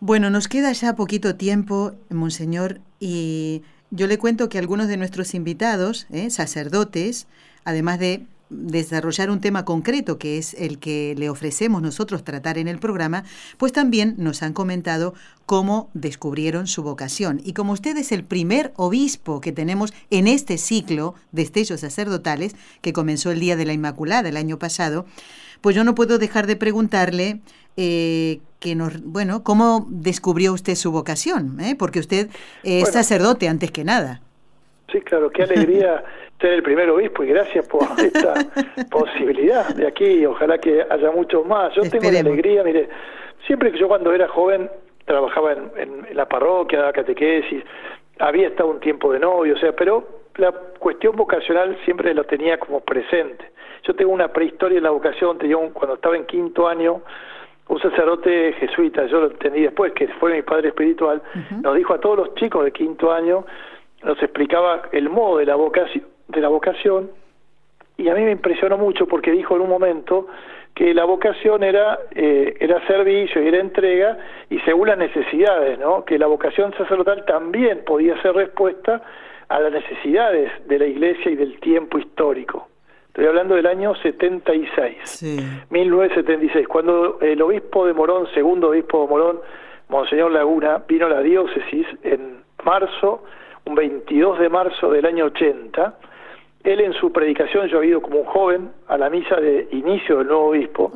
[0.00, 5.34] Bueno, nos queda ya poquito tiempo, Monseñor, y yo le cuento que algunos de nuestros
[5.34, 6.30] invitados, ¿eh?
[6.30, 7.26] sacerdotes,
[7.64, 12.68] además de desarrollar un tema concreto que es el que le ofrecemos nosotros tratar en
[12.68, 13.24] el programa,
[13.56, 15.14] pues también nos han comentado
[15.46, 17.40] cómo descubrieron su vocación.
[17.44, 22.54] Y como usted es el primer obispo que tenemos en este ciclo de estellos sacerdotales,
[22.80, 25.06] que comenzó el Día de la Inmaculada el año pasado,
[25.60, 27.40] pues yo no puedo dejar de preguntarle
[27.76, 31.76] eh, que nos, bueno, cómo descubrió usted su vocación, ¿Eh?
[31.76, 32.28] porque usted
[32.62, 34.20] es sacerdote antes que nada.
[34.90, 36.02] Sí, claro, qué alegría
[36.40, 38.34] ser el primer obispo y gracias por esta
[38.90, 40.24] posibilidad de aquí.
[40.24, 41.74] Ojalá que haya muchos más.
[41.74, 42.88] Yo tengo la alegría, mire,
[43.46, 44.70] siempre que yo cuando era joven
[45.04, 47.64] trabajaba en, la parroquia, daba catequesis,
[48.18, 52.58] había estado un tiempo de novio, o sea, pero la cuestión vocacional siempre lo tenía
[52.58, 53.52] como presente.
[53.84, 57.00] Yo tengo una prehistoria en la vocación, tenía cuando estaba en quinto año,
[57.68, 61.22] un sacerdote jesuita, yo lo entendí después, que fue mi padre espiritual,
[61.62, 63.44] nos dijo a todos los chicos de quinto año,
[64.02, 67.10] nos explicaba el modo de la vocación, de la vocación
[67.96, 70.28] y a mí me impresionó mucho porque dijo en un momento
[70.74, 76.04] que la vocación era eh, era servicio y era entrega y según las necesidades, ¿no?
[76.04, 79.02] Que la vocación sacerdotal también podía ser respuesta
[79.48, 82.68] a las necesidades de la Iglesia y del tiempo histórico.
[83.08, 85.40] Estoy hablando del año 76, sí.
[85.70, 89.40] 1976, cuando el obispo de Morón, segundo obispo de Morón,
[89.88, 93.24] Monseñor Laguna, vino a la diócesis en marzo,
[93.68, 95.98] un 22 de marzo del año 80,
[96.64, 100.18] él en su predicación, yo he ido como un joven a la misa de inicio
[100.18, 100.90] del nuevo obispo,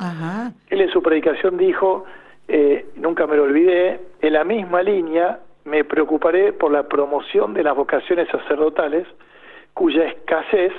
[0.69, 2.05] él en su predicación dijo,
[2.47, 7.63] eh, nunca me lo olvidé, en la misma línea me preocuparé por la promoción de
[7.63, 9.07] las vocaciones sacerdotales,
[9.73, 10.73] cuya escasez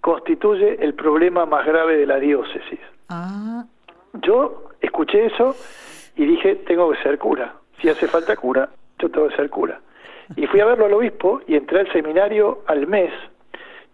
[0.00, 2.80] constituye el problema más grave de la diócesis.
[3.08, 3.64] Ah.
[4.22, 5.56] Yo escuché eso
[6.16, 7.54] y dije, tengo que ser cura.
[7.80, 8.68] Si hace falta cura,
[8.98, 9.80] yo tengo que ser cura.
[10.36, 13.12] Y fui a verlo al obispo y entré al seminario al mes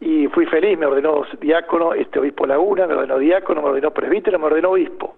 [0.01, 4.39] y fui feliz, me ordenó diácono, este obispo Laguna, me ordenó diácono, me ordenó presbítero,
[4.39, 5.15] me ordenó obispo.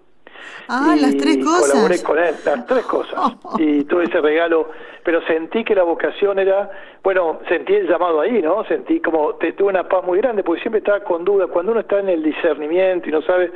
[0.67, 1.71] Ah, las tres cosas.
[1.71, 3.33] Colaboré con él, las tres cosas.
[3.59, 4.69] Y tuve ese regalo,
[5.03, 6.69] pero sentí que la vocación era,
[7.01, 8.65] bueno, sentí el llamado ahí, ¿no?
[8.65, 11.47] Sentí como, te, tuve una paz muy grande, porque siempre estaba con duda.
[11.47, 13.51] Cuando uno está en el discernimiento y no sabe,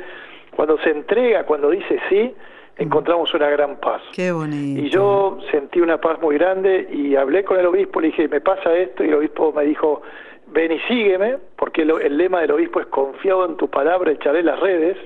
[0.56, 2.34] cuando se entrega, cuando dice sí,
[2.78, 4.00] encontramos una gran paz.
[4.12, 4.80] Qué bonito.
[4.80, 8.40] Y yo sentí una paz muy grande y hablé con el obispo, le dije, me
[8.40, 10.02] pasa esto, y el obispo me dijo,
[10.46, 14.58] ven y sígueme, porque el, lema del obispo es confiado en tu palabra, echaré las
[14.60, 14.96] redes.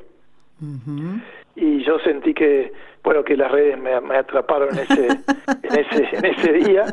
[1.56, 5.06] Y yo sentí que, bueno, que las redes me, atraparon en ese,
[5.62, 6.84] en ese, en ese día.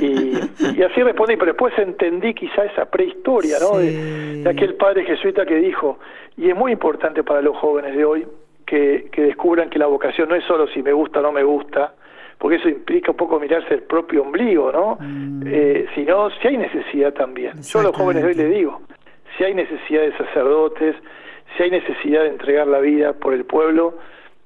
[0.00, 3.78] Y, así respondí, pero después entendí quizá esa prehistoria, ¿no?
[3.78, 5.98] De, de, aquel padre jesuita que dijo,
[6.36, 8.26] y es muy importante para los jóvenes de hoy,
[8.68, 11.42] que, que descubran que la vocación no es solo si me gusta o no me
[11.42, 11.94] gusta,
[12.38, 14.98] porque eso implica un poco mirarse el propio ombligo, ¿no?
[15.00, 15.42] Mm.
[15.46, 17.62] Eh, sino si hay necesidad también.
[17.62, 18.82] Yo a los jóvenes de hoy les digo,
[19.36, 20.96] si hay necesidad de sacerdotes,
[21.56, 23.94] si hay necesidad de entregar la vida por el pueblo,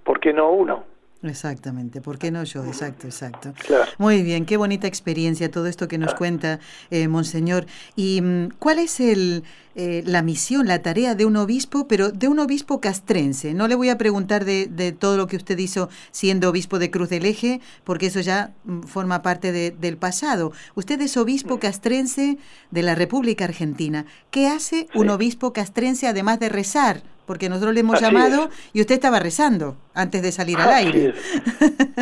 [0.04, 0.84] ¿por qué no uno?
[1.22, 2.64] Exactamente, ¿por qué no yo?
[2.64, 3.54] Exacto, exacto.
[3.98, 6.58] Muy bien, qué bonita experiencia todo esto que nos cuenta,
[6.90, 7.66] eh, Monseñor.
[7.94, 9.44] ¿Y mm, cuál es el,
[9.76, 13.54] eh, la misión, la tarea de un obispo, pero de un obispo castrense?
[13.54, 16.90] No le voy a preguntar de, de todo lo que usted hizo siendo obispo de
[16.90, 20.52] Cruz del Eje, porque eso ya mm, forma parte de, del pasado.
[20.74, 22.38] Usted es obispo castrense
[22.72, 24.06] de la República Argentina.
[24.32, 27.11] ¿Qué hace un obispo castrense además de rezar?
[27.26, 31.14] Porque nosotros le hemos llamado y usted estaba rezando antes de salir al aire.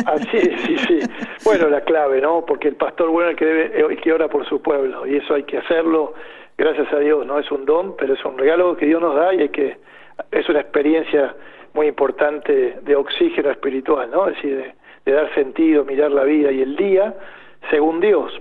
[0.05, 0.99] Así es, sí, sí.
[1.43, 2.45] Bueno, la clave, ¿no?
[2.45, 5.33] Porque el pastor bueno es el que debe, que ora por su pueblo y eso
[5.33, 6.13] hay que hacerlo,
[6.57, 9.33] gracias a Dios, no es un don, pero es un regalo que Dios nos da
[9.33, 9.77] y hay que
[10.31, 11.35] es una experiencia
[11.73, 14.27] muy importante de oxígeno espiritual, ¿no?
[14.27, 14.73] Es decir,
[15.05, 17.15] de dar sentido, mirar la vida y el día
[17.69, 18.31] según Dios.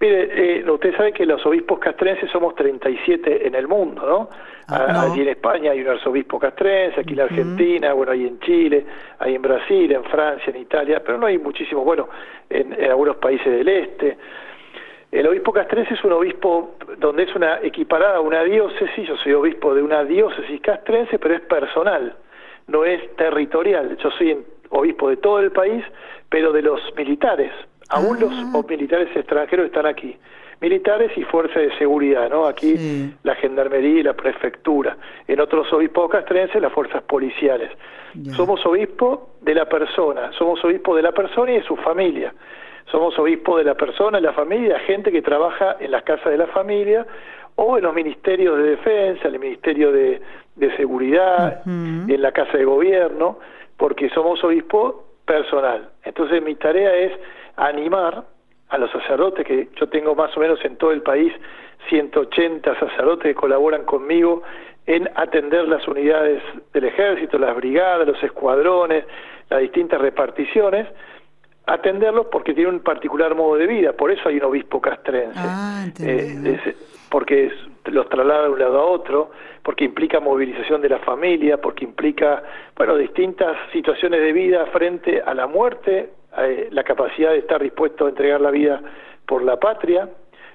[0.00, 4.30] Mire, eh, usted sabe que los obispos castrenses somos 37 en el mundo, ¿no?
[4.68, 8.84] Ah, allí en España hay un arzobispo castrense, aquí en Argentina, bueno, hay en Chile,
[9.18, 12.08] hay en Brasil, en Francia, en Italia, pero no hay muchísimos, bueno,
[12.48, 14.18] en, algunos países del este.
[15.10, 19.32] El obispo castrense es un obispo donde es una equiparada a una diócesis, yo soy
[19.32, 22.14] obispo de una diócesis castrense, pero es personal.
[22.68, 23.96] no es territorial.
[23.96, 25.82] Yo soy obispo de todo el país,
[26.28, 27.50] pero de los militares.
[27.90, 28.62] Aún los Ah.
[28.68, 30.16] militares extranjeros están aquí.
[30.60, 32.46] Militares y fuerzas de seguridad, ¿no?
[32.46, 33.14] Aquí Sí.
[33.22, 34.96] la gendarmería y la prefectura.
[35.28, 37.70] En otros obispos castrenses, las fuerzas policiales.
[38.32, 42.34] Somos obispo de la persona, somos obispo de la persona y de su familia.
[42.90, 46.02] Somos obispo de la persona, de la familia de la gente que trabaja en las
[46.02, 47.06] casas de la familia
[47.54, 50.20] o en los ministerios de defensa, en el ministerio de,
[50.56, 52.12] de seguridad, Ujú.
[52.12, 53.38] en la casa de gobierno,
[53.76, 55.90] porque somos obispo personal.
[56.02, 57.12] Entonces mi tarea es
[57.56, 58.24] animar
[58.70, 61.32] a los sacerdotes, que yo tengo más o menos en todo el país
[61.88, 64.42] 180 sacerdotes que colaboran conmigo
[64.86, 69.04] en atender las unidades del ejército, las brigadas, los escuadrones,
[69.50, 70.86] las distintas reparticiones,
[71.66, 75.38] atenderlos porque tienen un particular modo de vida, por eso hay un obispo castrense.
[75.38, 75.84] Ah.
[76.00, 76.76] Eh, es-
[77.10, 79.30] porque es- los traslada de un lado a otro,
[79.62, 82.42] porque implica movilización de la familia, porque implica,
[82.76, 88.06] bueno, distintas situaciones de vida frente a la muerte, eh, la capacidad de estar dispuesto
[88.06, 88.80] a entregar la vida
[89.26, 90.08] por la patria.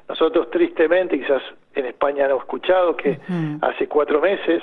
[0.08, 1.42] Nosotros tristemente, quizás
[1.76, 3.20] en España han escuchado que
[3.62, 4.62] hace cuatro meses,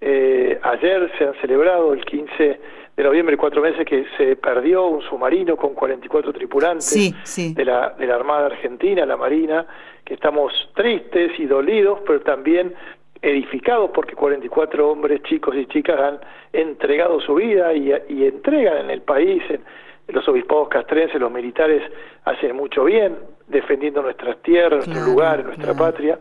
[0.00, 2.60] eh, ayer se han celebrado el 15
[2.96, 7.52] de noviembre, cuatro meses que se perdió un submarino con 44 tripulantes Sí, sí.
[7.54, 9.66] de la, de la Armada Argentina, la Marina,
[10.04, 12.72] que estamos tristes y dolidos, pero también
[13.20, 16.20] edificados porque 44 hombres, chicos y chicas han
[16.52, 19.62] entregado su vida y, y entregan en el país, en,
[20.08, 21.82] los obispados castrenses, los militares
[22.26, 23.16] hacen mucho bien
[23.48, 25.78] defendiendo nuestras tierras, nuestro Claro, lugar, nuestra claro.
[25.92, 26.18] patria.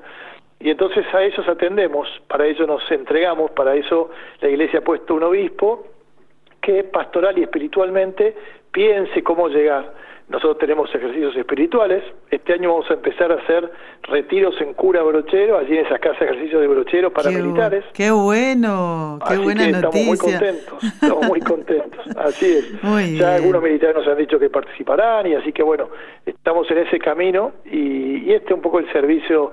[0.61, 4.09] Y entonces a ellos atendemos, para ello nos entregamos, para eso
[4.39, 5.85] la Iglesia ha puesto un obispo
[6.63, 8.35] que pastoral y espiritualmente
[8.71, 9.93] piense cómo llegar.
[10.29, 12.01] Nosotros tenemos ejercicios espirituales.
[12.31, 13.69] Este año vamos a empezar a hacer
[14.03, 17.83] retiros en cura brochero, allí en esas casas de ejercicios de brochero para Qué militares.
[17.93, 20.39] Qué bueno, qué Así buena que estamos muy noticia.
[20.39, 22.83] contentos, estamos muy contentos, así es.
[22.83, 25.89] Muy ya algunos militares nos han dicho que participarán y así que bueno,
[26.25, 29.51] estamos en ese camino y, y este es un poco el servicio,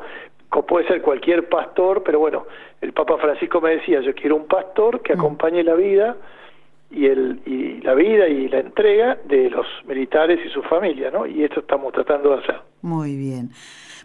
[0.49, 2.46] co- puede ser cualquier pastor, pero bueno,
[2.81, 5.03] el Papa Francisco me decía, yo quiero un pastor Mm.
[5.03, 6.16] que acompañe la vida
[6.90, 11.26] y el y la vida y la entrega de los militares y su familia, ¿no?
[11.26, 12.57] Y esto estamos tratando de hacer.
[12.83, 13.50] Muy bien.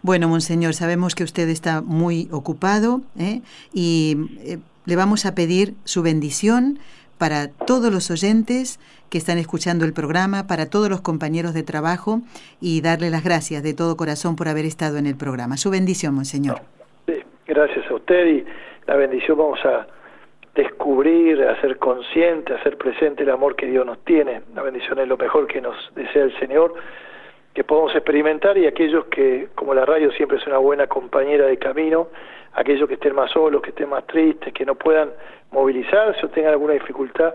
[0.02, 3.40] Bueno, Monseñor, sabemos que usted está muy ocupado ¿eh?
[3.72, 6.78] y eh, le vamos a pedir su bendición
[7.18, 8.78] para todos los oyentes
[9.10, 12.20] que están escuchando el programa, para todos los compañeros de trabajo
[12.60, 15.56] y darle las gracias de todo corazón por haber estado en el programa.
[15.56, 16.60] Su bendición, Monseñor.
[17.06, 17.14] Sí,
[17.46, 18.44] gracias a usted y
[18.86, 19.86] la bendición vamos a
[20.56, 24.42] descubrir, a ser consciente, a ser presente el amor que Dios nos tiene.
[24.54, 26.74] La bendición es lo mejor que nos desea el Señor,
[27.54, 31.58] que podamos experimentar y aquellos que, como la radio siempre es una buena compañera de
[31.58, 32.08] camino,
[32.54, 35.10] aquellos que estén más solos, que estén más tristes, que no puedan
[35.52, 37.34] movilizarse o tengan alguna dificultad,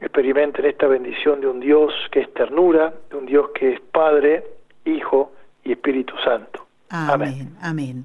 [0.00, 4.42] experimenten esta bendición de un Dios que es ternura, de un Dios que es Padre,
[4.86, 6.66] Hijo y Espíritu Santo.
[6.90, 8.04] Amén, amén.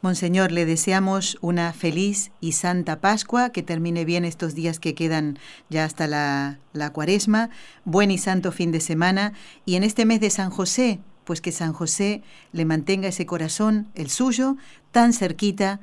[0.00, 5.38] Monseñor, le deseamos una feliz y santa Pascua, que termine bien estos días que quedan
[5.68, 7.50] ya hasta la, la cuaresma,
[7.84, 9.32] buen y santo fin de semana,
[9.64, 13.88] y en este mes de San José, pues que San José le mantenga ese corazón,
[13.94, 14.56] el suyo,
[14.92, 15.80] tan cerquita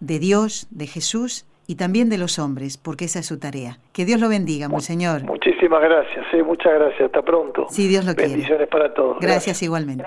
[0.00, 3.78] de Dios, de Jesús y también de los hombres, porque esa es su tarea.
[3.92, 5.24] Que Dios lo bendiga, Monseñor.
[5.24, 7.02] Muchísimas gracias, eh, muchas gracias.
[7.02, 7.66] Hasta pronto.
[7.68, 8.30] Si Dios lo quiere.
[8.30, 9.18] Bendiciones para todos.
[9.20, 10.06] Gracias igualmente.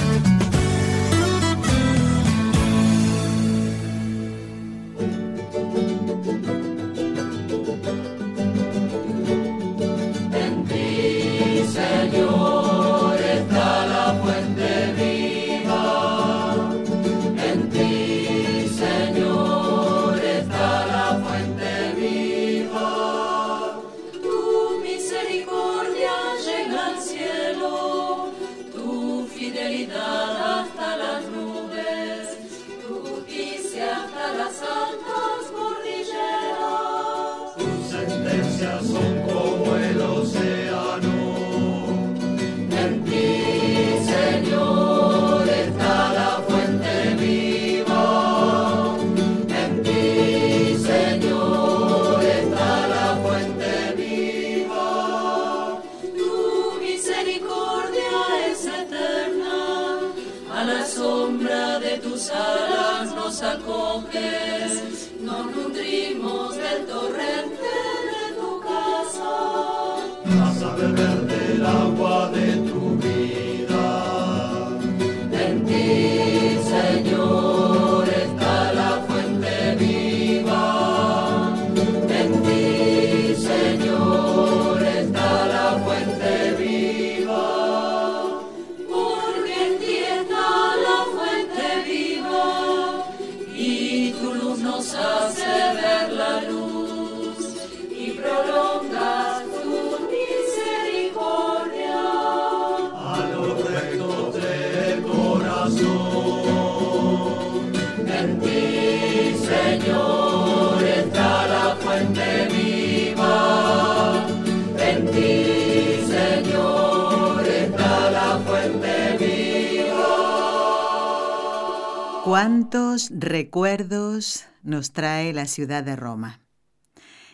[122.31, 126.39] ¿Cuántos recuerdos nos trae la ciudad de Roma?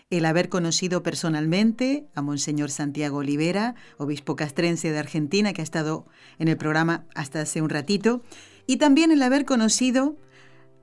[0.09, 6.07] El haber conocido personalmente a Monseñor Santiago Olivera, obispo castrense de Argentina, que ha estado
[6.39, 8.23] en el programa hasta hace un ratito,
[8.65, 10.17] y también el haber conocido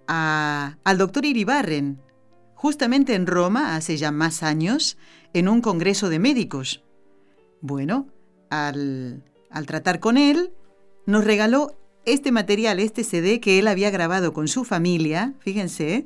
[0.07, 2.01] al doctor Iribarren,
[2.55, 4.97] justamente en Roma, hace ya más años,
[5.33, 6.85] en un congreso de médicos.
[7.61, 8.07] Bueno,
[8.49, 9.25] al
[9.67, 10.53] tratar con él,
[11.05, 16.05] nos regaló este material, este CD que él había grabado con su familia, fíjense,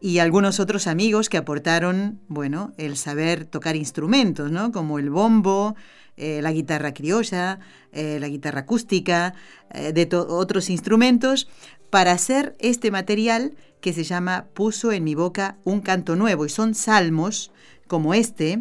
[0.00, 4.70] y algunos otros amigos que aportaron, bueno, el saber tocar instrumentos, ¿no?
[4.70, 5.76] Como el bombo,
[6.16, 7.58] eh, la guitarra criolla,
[7.92, 9.34] eh, la guitarra acústica,
[9.72, 11.48] eh, de otros instrumentos,
[11.90, 16.48] para hacer este material que se llama Puso en mi boca un canto nuevo, y
[16.48, 17.50] son salmos
[17.86, 18.60] como este.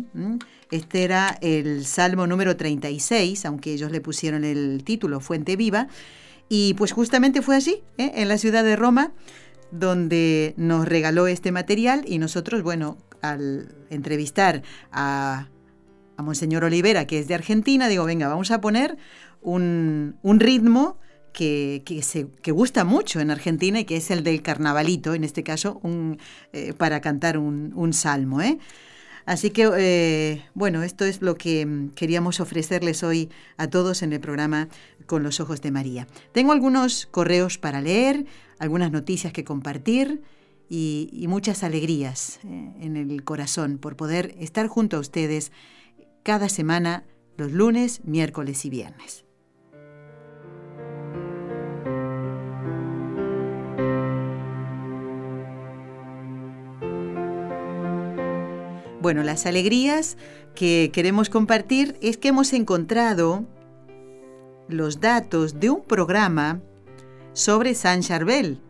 [0.72, 5.88] Este era el salmo número 36, aunque ellos le pusieron el título Fuente Viva.
[6.56, 8.12] Y pues justamente fue allí, ¿eh?
[8.14, 9.12] en la ciudad de Roma,
[9.72, 15.48] donde nos regaló este material y nosotros, bueno, al entrevistar a,
[16.16, 18.98] a Monseñor Olivera, que es de Argentina, digo, venga, vamos a poner
[19.42, 21.00] un, un ritmo
[21.32, 25.24] que, que, se, que gusta mucho en Argentina y que es el del carnavalito, en
[25.24, 26.20] este caso, un,
[26.52, 28.44] eh, para cantar un, un salmo.
[28.44, 28.60] ¿eh?
[29.26, 34.20] Así que, bueno, esto es lo que mm, queríamos ofrecerles hoy a todos en el
[34.20, 34.68] programa
[35.06, 36.08] Con los Ojos de María.
[36.32, 38.26] Tengo algunos correos para leer,
[38.60, 40.22] algunas noticias que compartir
[40.70, 45.52] y, muchas alegrías eh, en el corazón por poder estar junto a ustedes
[46.24, 47.04] cada semana,
[47.38, 49.26] los lunes, miércoles y viernes.
[59.04, 60.16] Bueno, las alegrías
[60.56, 63.44] que queremos compartir es que hemos encontrado
[64.68, 66.62] los datos de un programa
[67.34, 68.62] sobre San Charbel.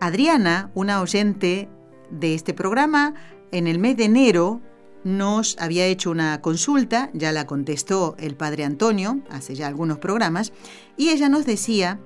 [0.00, 1.68] Adriana, una oyente
[2.10, 3.14] de este programa,
[3.52, 4.60] en el mes de enero
[5.04, 10.52] nos había hecho una consulta, ya la contestó el padre Antonio, hace ya algunos programas,
[10.96, 12.00] y ella nos decía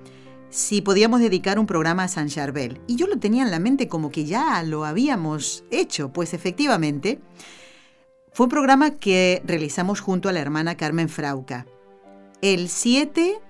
[0.50, 2.80] si podíamos dedicar un programa a San Charbel.
[2.86, 7.20] Y yo lo tenía en la mente como que ya lo habíamos hecho, pues efectivamente
[8.32, 11.66] fue un programa que realizamos junto a la hermana Carmen Frauca
[12.44, 13.40] el 7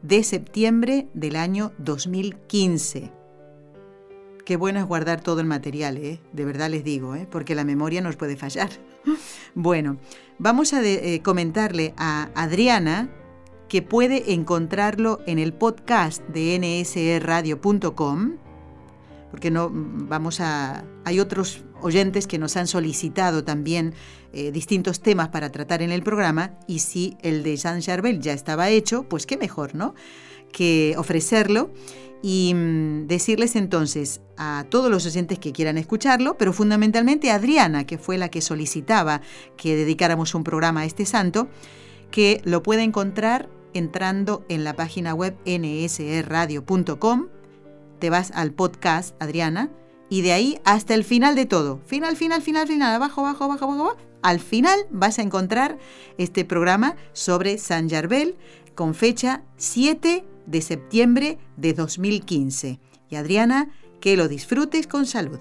[0.00, 3.12] de septiembre del año 2015.
[4.46, 6.18] Qué bueno es guardar todo el material, ¿eh?
[6.32, 7.28] de verdad les digo, ¿eh?
[7.30, 8.70] porque la memoria nos puede fallar.
[9.54, 9.98] Bueno,
[10.38, 13.10] vamos a eh, comentarle a Adriana
[13.68, 18.36] que puede encontrarlo en el podcast de nsradio.com,
[19.30, 23.94] porque no vamos a hay otros oyentes que nos han solicitado también
[24.32, 28.32] eh, distintos temas para tratar en el programa y si el de Jean Charbel ya
[28.32, 29.94] estaba hecho, pues qué mejor, ¿no?
[30.52, 31.70] Que ofrecerlo
[32.22, 37.84] y mm, decirles entonces a todos los oyentes que quieran escucharlo, pero fundamentalmente a Adriana,
[37.84, 39.20] que fue la que solicitaba
[39.56, 41.48] que dedicáramos un programa a este santo,
[42.10, 47.28] que lo puede encontrar entrando en la página web nsradio.com,
[47.98, 49.70] te vas al podcast, Adriana,
[50.12, 51.80] y de ahí hasta el final de todo.
[51.86, 53.96] Final, final, final, final, abajo, abajo, abajo, abajo.
[54.20, 55.78] Al final vas a encontrar
[56.18, 58.36] este programa sobre San Yarbel
[58.74, 62.78] con fecha 7 de septiembre de 2015.
[63.08, 63.70] Y Adriana,
[64.02, 65.40] que lo disfrutes con salud.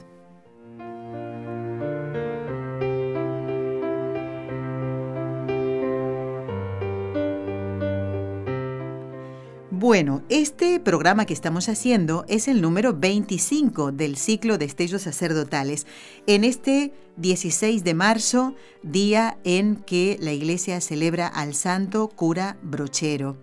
[9.82, 15.88] Bueno, este programa que estamos haciendo es el número 25 del ciclo de Estellos Sacerdotales.
[16.27, 18.53] En este 16 de marzo,
[18.84, 23.38] día en que la Iglesia celebra al Santo Cura Brochero,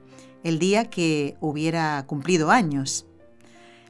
[0.45, 3.05] el día que hubiera cumplido años.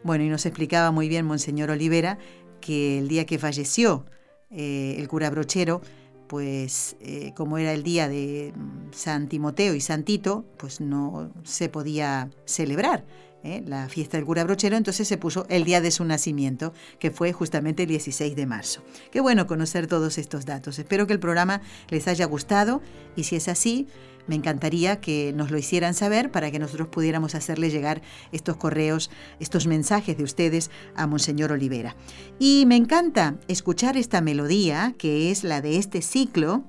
[0.02, 2.16] Bueno, y nos explicaba muy bien Monseñor Olivera
[2.62, 4.06] que el día que falleció
[4.50, 5.82] eh, el cura Brochero,
[6.28, 11.32] pues eh, como era el día de mm, San Timoteo y San Tito, pues no
[11.42, 13.04] se podía celebrar
[13.42, 13.62] ¿eh?
[13.66, 17.32] la fiesta del cura brochero, entonces se puso el día de su nacimiento, que fue
[17.32, 18.82] justamente el 16 de marzo.
[19.10, 20.78] Qué bueno conocer todos estos datos.
[20.78, 22.82] Espero que el programa les haya gustado
[23.16, 23.86] y si es así,
[24.28, 29.10] me encantaría que nos lo hicieran saber para que nosotros pudiéramos hacerle llegar estos correos,
[29.40, 31.96] estos mensajes de ustedes a Monseñor Olivera.
[32.38, 36.64] Y me encanta escuchar esta melodía, que es la de este ciclo.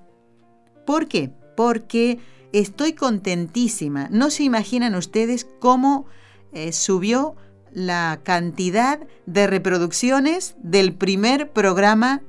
[0.86, 1.32] ¿Por qué?
[1.57, 2.20] Porque
[2.53, 4.07] estoy contentísima.
[4.09, 6.05] No se imaginan ustedes cómo
[6.53, 7.35] eh, subió
[7.71, 12.21] la cantidad de reproducciones del primer programa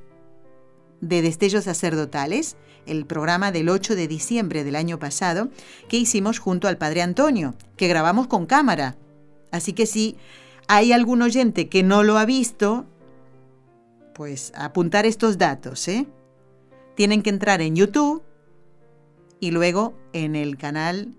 [1.00, 2.56] de destellos sacerdotales,
[2.86, 5.48] el programa del 8 de diciembre del año pasado,
[5.88, 8.96] que hicimos junto al Padre Antonio, que grabamos con cámara.
[9.50, 10.16] Así que si
[10.68, 12.86] hay algún oyente que no lo ha visto,
[14.14, 16.06] pues apuntar estos datos, ¿eh?
[16.94, 18.22] Tienen que entrar en YouTube
[19.40, 21.14] y luego en el canal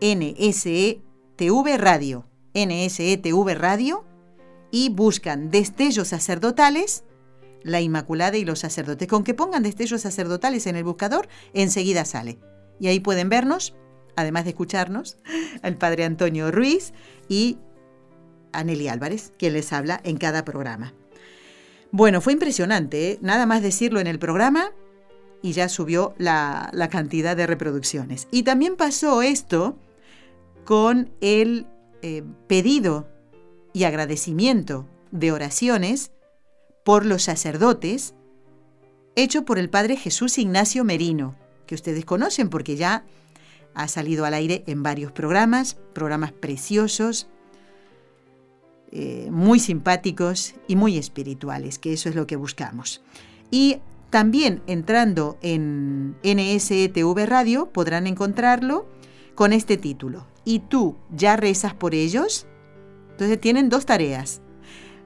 [0.00, 1.00] NSE
[1.40, 4.04] TV Radio, NSETV Radio,
[4.70, 7.04] y buscan destellos sacerdotales,
[7.62, 9.08] la Inmaculada y los sacerdotes.
[9.08, 12.38] Con que pongan destellos sacerdotales en el buscador, enseguida sale.
[12.78, 13.74] Y ahí pueden vernos,
[14.16, 15.16] además de escucharnos,
[15.62, 16.92] al Padre Antonio Ruiz
[17.26, 17.56] y
[18.52, 20.92] a Álvarez, quien les habla en cada programa.
[21.90, 23.18] Bueno, fue impresionante, ¿eh?
[23.22, 24.72] nada más decirlo en el programa
[25.40, 28.28] y ya subió la, la cantidad de reproducciones.
[28.30, 29.78] Y también pasó esto
[30.64, 31.66] con el
[32.02, 33.08] eh, pedido
[33.72, 36.12] y agradecimiento de oraciones
[36.84, 38.14] por los sacerdotes
[39.16, 41.34] hecho por el padre Jesús Ignacio Merino,
[41.66, 43.04] que ustedes conocen porque ya
[43.74, 47.28] ha salido al aire en varios programas, programas preciosos,
[48.92, 53.02] eh, muy simpáticos y muy espirituales, que eso es lo que buscamos.
[53.50, 53.78] Y
[54.10, 58.88] también entrando en NSETV Radio podrán encontrarlo
[59.34, 62.46] con este título, ¿Y tú ya rezas por ellos?
[63.12, 64.40] Entonces tienen dos tareas.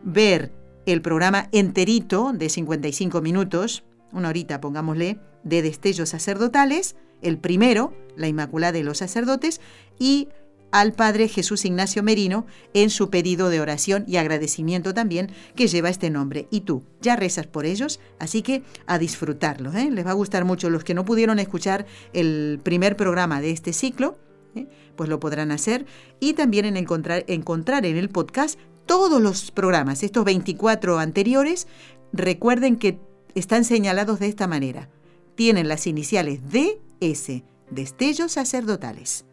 [0.03, 0.53] Ver
[0.87, 8.29] el programa enterito de 55 minutos, una horita pongámosle, de destellos sacerdotales, el primero, la
[8.29, 9.61] Inmaculada de los Sacerdotes,
[9.99, 10.29] y
[10.75, 15.89] al Padre Jesús Ignacio Merino en su pedido de oración y agradecimiento también que lleva
[15.89, 16.49] este nombre.
[16.51, 19.73] Y tú, ya rezas por ellos, así que a disfrutarlo.
[19.73, 19.89] ¿eh?
[19.93, 23.73] Les va a gustar mucho los que no pudieron escuchar el primer programa de este
[23.73, 24.19] ciclo.
[24.57, 24.67] ¿eh?
[24.97, 25.87] pues lo podrán hacer.
[26.19, 31.69] Y también en encontrar, encontrar en el podcast todos los programas, estos 24 anteriores,
[32.13, 32.99] recuerden que
[33.37, 34.89] están señalados de esta manera.
[35.37, 39.25] Tienen las iniciales DS, destellos sacerdotales.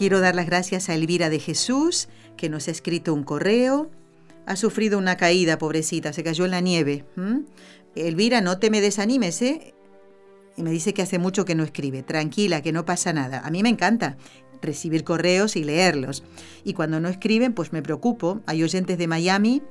[0.00, 3.90] Quiero dar las gracias a Elvira de Jesús, que nos ha escrito un correo.
[4.46, 7.04] Ha sufrido una caída, pobrecita, se cayó en la nieve.
[7.94, 9.74] Elvira, no te me desanimes, ¿eh?
[10.56, 12.02] Y me dice que hace mucho que no escribe.
[12.02, 13.42] Tranquila, que no pasa nada.
[13.44, 14.16] A mí me encanta
[14.62, 16.24] recibir correos y leerlos.
[16.64, 18.40] Y cuando no escriben, pues me preocupo.
[18.46, 19.62] Hay oyentes de Miami.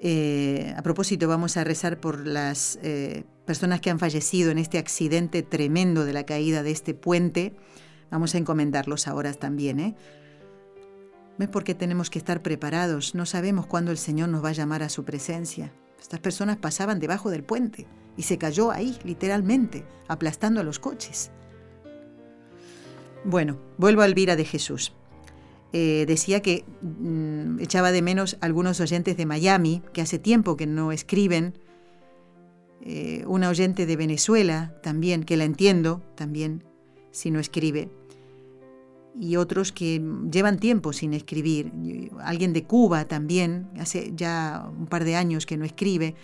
[0.00, 4.78] Eh, a propósito, vamos a rezar por las eh, personas que han fallecido en este
[4.78, 7.54] accidente tremendo de la caída de este puente
[8.14, 9.96] Vamos a encomendarlos ahora también, ¿eh?
[11.36, 13.16] ¿Ves por qué tenemos que estar preparados?
[13.16, 15.72] No sabemos cuándo el Señor nos va a llamar a su presencia.
[16.00, 21.32] Estas personas pasaban debajo del puente y se cayó ahí, literalmente, aplastando a los coches.
[23.24, 24.92] Bueno, vuelvo a Elvira de Jesús.
[25.72, 30.68] Eh, decía que mm, echaba de menos algunos oyentes de Miami, que hace tiempo que
[30.68, 31.58] no escriben.
[32.80, 36.62] Eh, una oyente de Venezuela también, que la entiendo también,
[37.10, 37.90] si no escribe
[39.18, 41.72] y otros que llevan tiempo sin escribir.
[42.22, 46.14] Alguien de Cuba también, hace ya un par de años que no escribe.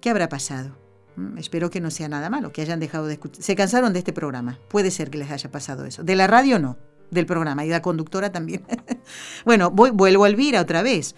[0.00, 0.76] ¿Qué habrá pasado?
[1.16, 3.42] Mm, espero que no sea nada malo, que hayan dejado de escuchar.
[3.42, 4.58] Se cansaron de este programa.
[4.68, 6.02] Puede ser que les haya pasado eso.
[6.04, 6.76] De la radio no,
[7.10, 8.62] del programa y la conductora también.
[9.44, 11.14] bueno, vuelvo a Elvira otra vez.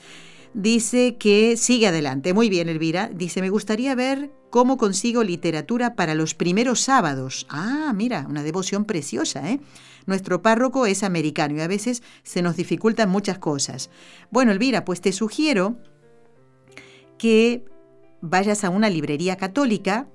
[0.54, 2.32] Dice que sigue adelante.
[2.32, 3.10] Muy bien, Elvira.
[3.12, 7.46] Dice, me gustaría ver cómo consigo literatura para los primeros sábados.
[7.50, 9.60] Ah, mira, una devoción preciosa, ¿eh?
[10.06, 13.90] Nuestro párroco es americano y a veces se nos dificultan muchas cosas.
[14.30, 15.76] Bueno, Elvira, pues te sugiero
[17.18, 17.64] que
[18.20, 20.08] vayas a una librería católica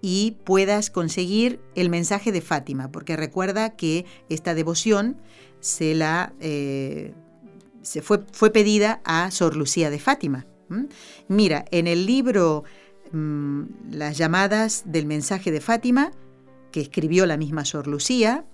[0.00, 5.16] y puedas conseguir el mensaje de Fátima, porque recuerda que esta devoción
[5.60, 7.12] se la eh,
[7.82, 10.46] se fue, fue pedida a Sor Lucía de Fátima.
[11.26, 12.64] Mira, en el libro
[13.10, 16.12] mm, Las llamadas del mensaje de Fátima,
[16.70, 18.44] que escribió la misma Sor Lucía,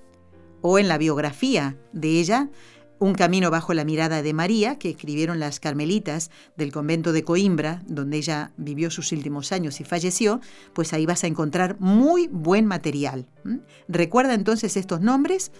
[0.68, 2.50] o en la biografía de ella,
[2.98, 7.82] Un camino bajo la mirada de María, que escribieron las carmelitas del convento de Coimbra,
[7.86, 10.40] donde ella vivió sus últimos años y falleció,
[10.72, 13.26] pues ahí vas a encontrar muy buen material.
[13.86, 15.52] Recuerda entonces estos nombres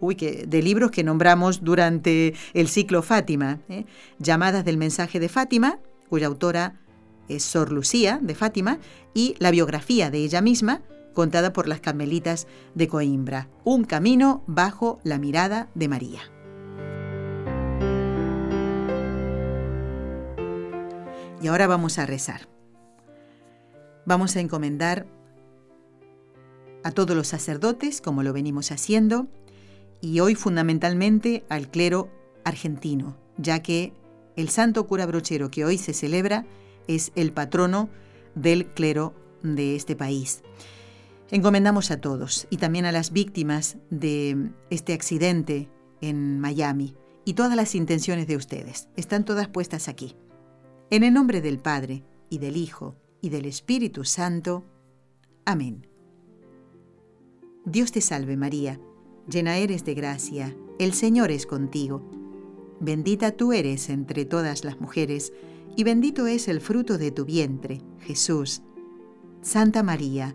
[0.00, 3.60] uy, que, de libros que nombramos durante el ciclo Fátima.
[3.68, 3.84] ¿eh?
[4.18, 6.80] Llamadas del mensaje de Fátima, cuya autora
[7.28, 8.78] es Sor Lucía de Fátima,
[9.12, 10.80] y la biografía de ella misma,
[11.18, 12.46] contada por las carmelitas
[12.76, 13.48] de Coimbra.
[13.64, 16.20] Un camino bajo la mirada de María.
[21.42, 22.42] Y ahora vamos a rezar.
[24.06, 25.08] Vamos a encomendar
[26.84, 29.26] a todos los sacerdotes, como lo venimos haciendo,
[30.00, 32.12] y hoy fundamentalmente al clero
[32.44, 33.92] argentino, ya que
[34.36, 36.46] el santo cura brochero que hoy se celebra
[36.86, 37.88] es el patrono
[38.36, 40.44] del clero de este país.
[41.30, 45.68] Encomendamos a todos y también a las víctimas de este accidente
[46.00, 48.88] en Miami y todas las intenciones de ustedes.
[48.96, 50.16] Están todas puestas aquí.
[50.90, 54.64] En el nombre del Padre y del Hijo y del Espíritu Santo.
[55.44, 55.86] Amén.
[57.66, 58.80] Dios te salve María,
[59.28, 62.10] llena eres de gracia, el Señor es contigo.
[62.80, 65.34] Bendita tú eres entre todas las mujeres,
[65.76, 68.62] y bendito es el fruto de tu vientre, Jesús.
[69.42, 70.34] Santa María,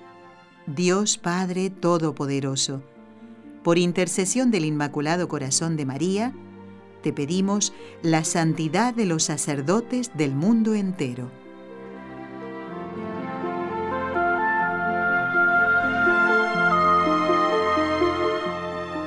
[0.75, 2.81] Dios Padre Todopoderoso,
[3.61, 6.33] por intercesión del Inmaculado Corazón de María,
[7.03, 11.29] te pedimos la santidad de los sacerdotes del mundo entero.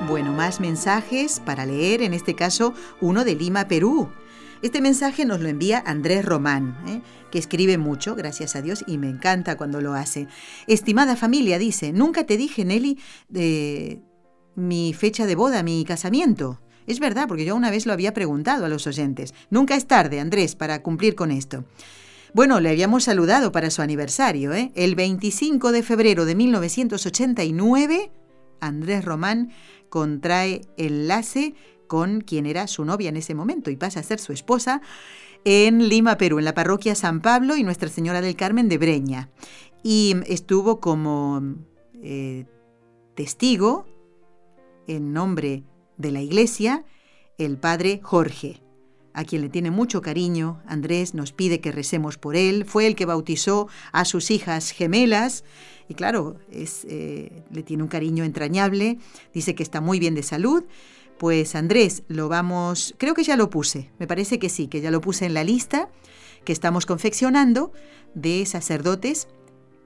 [0.07, 4.11] Bueno, más mensajes para leer, en este caso uno de Lima, Perú.
[4.65, 7.03] Este mensaje nos lo envía Andrés Román, ¿eh?
[7.31, 10.27] que escribe mucho, gracias a Dios, y me encanta cuando lo hace.
[10.67, 12.99] Estimada familia, dice, nunca te dije, Nelly,
[13.29, 14.01] de
[14.55, 16.63] mi fecha de boda, mi casamiento.
[16.87, 19.35] Es verdad, porque yo una vez lo había preguntado a los oyentes.
[19.51, 21.67] Nunca es tarde, Andrés, para cumplir con esto.
[22.33, 24.73] Bueno, le habíamos saludado para su aniversario, ¿eh?
[24.75, 28.11] El 25 de febrero de 1989,
[28.61, 29.51] Andrés Román
[29.91, 31.55] contrae enlace
[31.87, 34.81] con quien era su novia en ese momento y pasa a ser su esposa
[35.45, 39.31] en Lima, Perú, en la parroquia San Pablo y Nuestra Señora del Carmen de Breña.
[39.83, 41.43] Y estuvo como
[42.03, 42.47] eh,
[43.15, 43.87] testigo,
[44.87, 45.65] en nombre
[45.97, 46.85] de la iglesia,
[47.39, 48.63] el padre Jorge,
[49.13, 50.63] a quien le tiene mucho cariño.
[50.67, 52.65] Andrés nos pide que recemos por él.
[52.65, 55.45] Fue el que bautizó a sus hijas gemelas.
[55.89, 58.99] Y claro, es, eh, le tiene un cariño entrañable.
[59.33, 60.65] Dice que está muy bien de salud.
[61.19, 64.91] Pues Andrés, lo vamos, creo que ya lo puse, me parece que sí, que ya
[64.91, 65.89] lo puse en la lista
[66.45, 67.73] que estamos confeccionando
[68.15, 69.29] de sacerdotes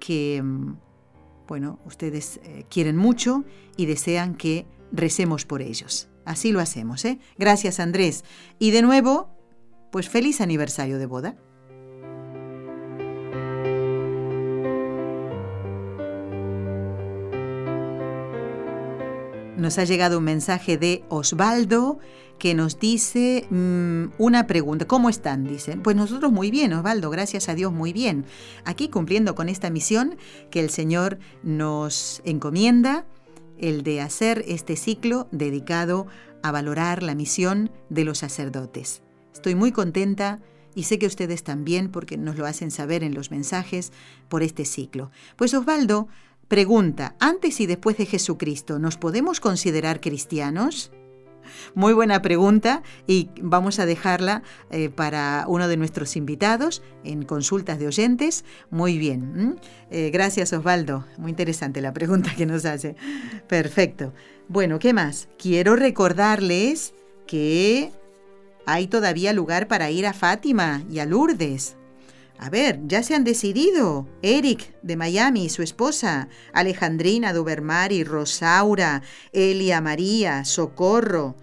[0.00, 0.76] que, mm,
[1.46, 3.44] bueno, ustedes eh, quieren mucho
[3.76, 6.08] y desean que recemos por ellos.
[6.24, 7.18] Así lo hacemos, ¿eh?
[7.38, 8.24] Gracias Andrés.
[8.58, 9.30] Y de nuevo,
[9.90, 11.36] pues feliz aniversario de boda.
[19.58, 21.98] Nos ha llegado un mensaje de Osvaldo
[22.38, 24.86] que nos dice mmm, una pregunta.
[24.86, 25.42] ¿Cómo están?
[25.42, 25.82] Dicen.
[25.82, 28.24] Pues nosotros muy bien, Osvaldo, gracias a Dios muy bien.
[28.64, 30.16] Aquí cumpliendo con esta misión
[30.52, 33.04] que el Señor nos encomienda,
[33.58, 36.06] el de hacer este ciclo dedicado
[36.44, 39.02] a valorar la misión de los sacerdotes.
[39.34, 40.38] Estoy muy contenta
[40.76, 43.92] y sé que ustedes también, porque nos lo hacen saber en los mensajes,
[44.28, 45.10] por este ciclo.
[45.34, 46.06] Pues Osvaldo
[46.48, 50.90] Pregunta, antes y después de Jesucristo, ¿nos podemos considerar cristianos?
[51.74, 57.78] Muy buena pregunta y vamos a dejarla eh, para uno de nuestros invitados en consultas
[57.78, 58.46] de oyentes.
[58.70, 59.60] Muy bien.
[59.90, 61.04] Eh, gracias Osvaldo.
[61.18, 62.96] Muy interesante la pregunta que nos hace.
[63.46, 64.14] Perfecto.
[64.48, 65.28] Bueno, ¿qué más?
[65.38, 66.94] Quiero recordarles
[67.26, 67.92] que
[68.64, 71.76] hay todavía lugar para ir a Fátima y a Lourdes.
[72.38, 74.06] A ver, ya se han decidido.
[74.22, 77.34] Eric de Miami y su esposa, Alejandrina
[77.90, 81.34] y Rosaura, Elia María, Socorro.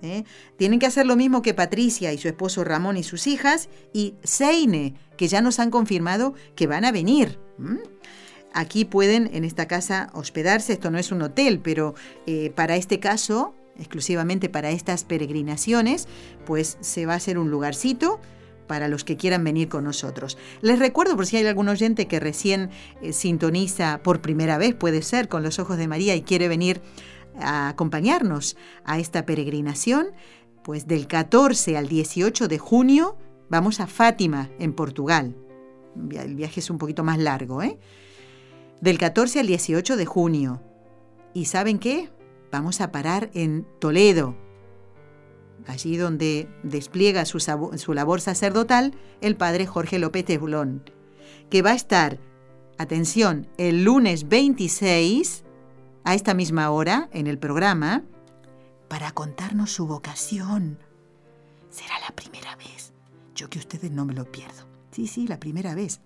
[0.00, 0.24] ¿eh?
[0.56, 4.14] Tienen que hacer lo mismo que Patricia y su esposo Ramón y sus hijas, y
[4.22, 7.38] Seine, que ya nos han confirmado que van a venir.
[8.54, 11.94] Aquí pueden en esta casa hospedarse, esto no es un hotel, pero
[12.26, 16.08] eh, para este caso, exclusivamente para estas peregrinaciones,
[16.46, 18.20] pues se va a hacer un lugarcito
[18.70, 20.38] para los que quieran venir con nosotros.
[20.60, 22.70] Les recuerdo, por si hay algún oyente que recién
[23.02, 26.80] eh, sintoniza por primera vez, puede ser, con los ojos de María y quiere venir
[27.40, 30.12] a acompañarnos a esta peregrinación,
[30.62, 33.18] pues del 14 al 18 de junio
[33.48, 35.34] vamos a Fátima, en Portugal.
[36.12, 37.76] El viaje es un poquito más largo, ¿eh?
[38.80, 40.62] Del 14 al 18 de junio.
[41.34, 42.08] ¿Y saben qué?
[42.52, 44.36] Vamos a parar en Toledo,
[45.70, 47.38] allí donde despliega su,
[47.94, 50.82] labor sacerdotal el padre Jorge López Teblón,
[51.48, 52.18] que va a estar,
[52.78, 55.44] atención, el lunes 26,
[56.04, 58.04] a esta misma hora, en el programa,
[58.88, 60.78] para contarnos su vocación.
[61.70, 62.92] Será la primera vez.
[63.34, 64.66] Yo que ustedes no me lo pierdo.
[64.90, 66.00] Sí, sí, la primera vez.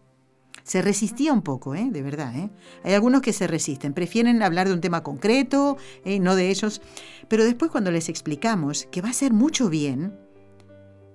[0.63, 1.89] Se resistía un poco, ¿eh?
[1.91, 2.35] de verdad.
[2.37, 2.51] ¿eh?
[2.85, 6.21] Hay algunos que se resisten, prefieren hablar de un tema concreto, ¿eh?
[6.21, 6.81] no de ellos.
[7.29, 10.17] Pero después cuando les explicamos que va a ser mucho bien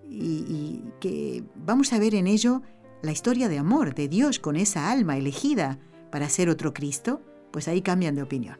[0.09, 2.61] y, que vamos a ver en ello
[3.01, 5.79] la historia de amor de Dios con esa alma elegida
[6.11, 8.59] para ser otro Cristo, pues ahí cambian de opinión.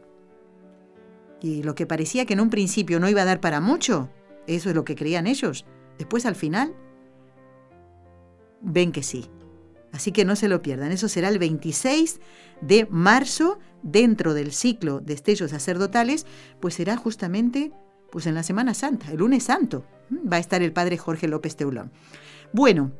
[1.41, 4.10] Y lo que parecía que en un principio no iba a dar para mucho,
[4.47, 5.66] eso es lo que creían ellos.
[5.97, 6.76] Después al final
[8.62, 9.30] ven que sí,
[9.92, 10.92] Así que no se lo pierdan.
[10.92, 12.20] Eso será el 26
[12.62, 16.26] de marzo, dentro del ciclo de estellos sacerdotales,
[16.60, 17.72] pues será justamente
[18.12, 19.86] pues en la Semana Santa, el lunes santo.
[20.12, 21.92] Va a estar el padre Jorge López Teulón.
[22.52, 22.92] Bueno,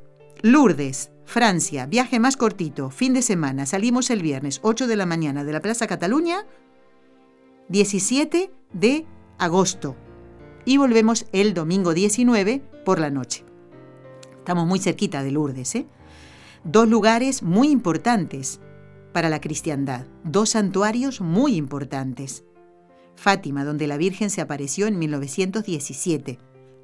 [0.42, 3.66] Lourdes, Francia, viaje más cortito, fin de semana.
[3.66, 6.46] Salimos el viernes 8 de la mañana de la Plaza Cataluña,
[7.70, 9.06] 17 de
[9.38, 9.96] agosto.
[10.66, 13.44] Y volvemos el domingo 19 por la noche.
[14.38, 15.88] Estamos muy cerquita de Lourdes, ¿eh?
[16.66, 18.60] Dos lugares muy importantes
[19.14, 22.44] para la cristiandad, dos santuarios muy importantes.
[23.16, 26.38] Fátima, donde la Virgen se apareció en 1917.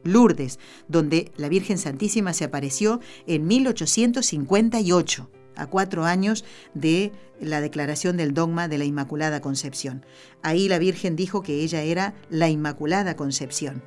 [0.04, 7.12] Lourdes, donde la Virgen Santísima se apareció en 1858, a cuatro años de
[7.42, 10.06] la declaración del dogma de la Inmaculada Concepción.
[10.42, 13.84] Ahí la Virgen dijo que ella era la Inmaculada Concepción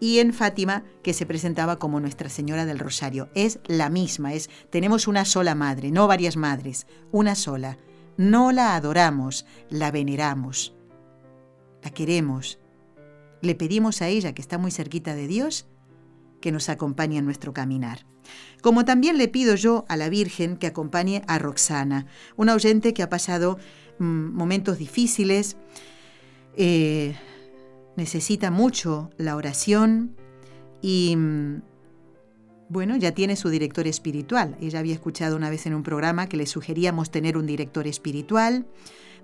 [0.00, 3.28] y en Fátima, que se presentaba como Nuestra Señora del Rosario.
[3.34, 7.78] Es la misma, es tenemos una sola madre, no varias madres, una sola.
[8.16, 10.74] No la adoramos, la veneramos,
[11.82, 12.58] la queremos.
[13.42, 15.66] Le pedimos a ella, que está muy cerquita de Dios,
[16.40, 18.06] que nos acompañe en nuestro caminar.
[18.62, 23.02] Como también le pido yo a la Virgen que acompañe a Roxana, una oyente que
[23.02, 23.58] ha pasado
[23.98, 25.56] mm, momentos difíciles,
[26.56, 27.14] eh,
[27.96, 30.14] necesita mucho la oración
[30.82, 31.62] y, mm,
[32.68, 34.56] bueno, ya tiene su director espiritual.
[34.60, 38.66] Ella había escuchado una vez en un programa que le sugeríamos tener un director espiritual.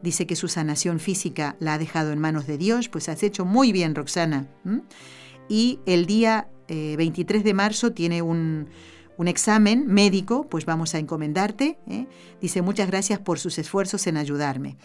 [0.03, 2.89] Dice que su sanación física la ha dejado en manos de Dios.
[2.89, 4.47] Pues has hecho muy bien, Roxana.
[5.49, 8.69] Y el día 23 eh, de marzo tiene un,
[9.17, 11.79] un examen médico, pues vamos a encomendarte.
[11.89, 12.07] ¿eh?
[12.41, 14.77] Dice, muchas gracias por sus esfuerzos en ayudarme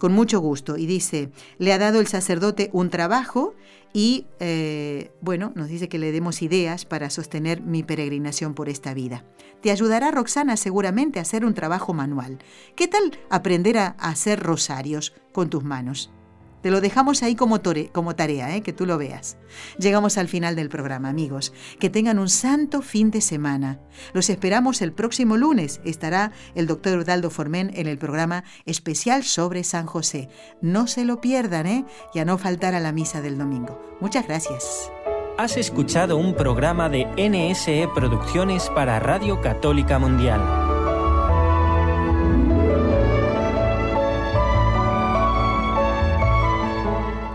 [0.00, 0.76] con mucho gusto.
[0.76, 3.54] Y dice, le ha dado el sacerdote un trabajo
[3.92, 8.94] y, eh, bueno, nos dice que le demos ideas para sostener mi peregrinación por esta
[8.94, 9.24] vida.
[9.62, 12.38] Te ayudará Roxana seguramente a hacer un trabajo manual.
[12.74, 16.10] ¿Qué tal aprender a hacer rosarios con tus manos?
[16.62, 18.62] Te lo dejamos ahí como, tarea, ¿eh?
[18.62, 19.36] que tú lo veas.
[19.78, 21.52] Llegamos al final del programa, amigos.
[21.78, 23.78] Que tengan un santo fin de semana.
[24.12, 25.80] Los esperamos el próximo lunes.
[25.84, 30.28] Estará el doctor Udaldo Formen en el programa especial sobre San José.
[30.60, 31.84] No se lo pierdan, ¿eh?
[32.14, 33.80] Y a no faltar a la misa del domingo.
[34.00, 34.90] Muchas gracias.
[35.38, 40.59] Has escuchado un programa de NSE Producciones para Radio Católica Mundial.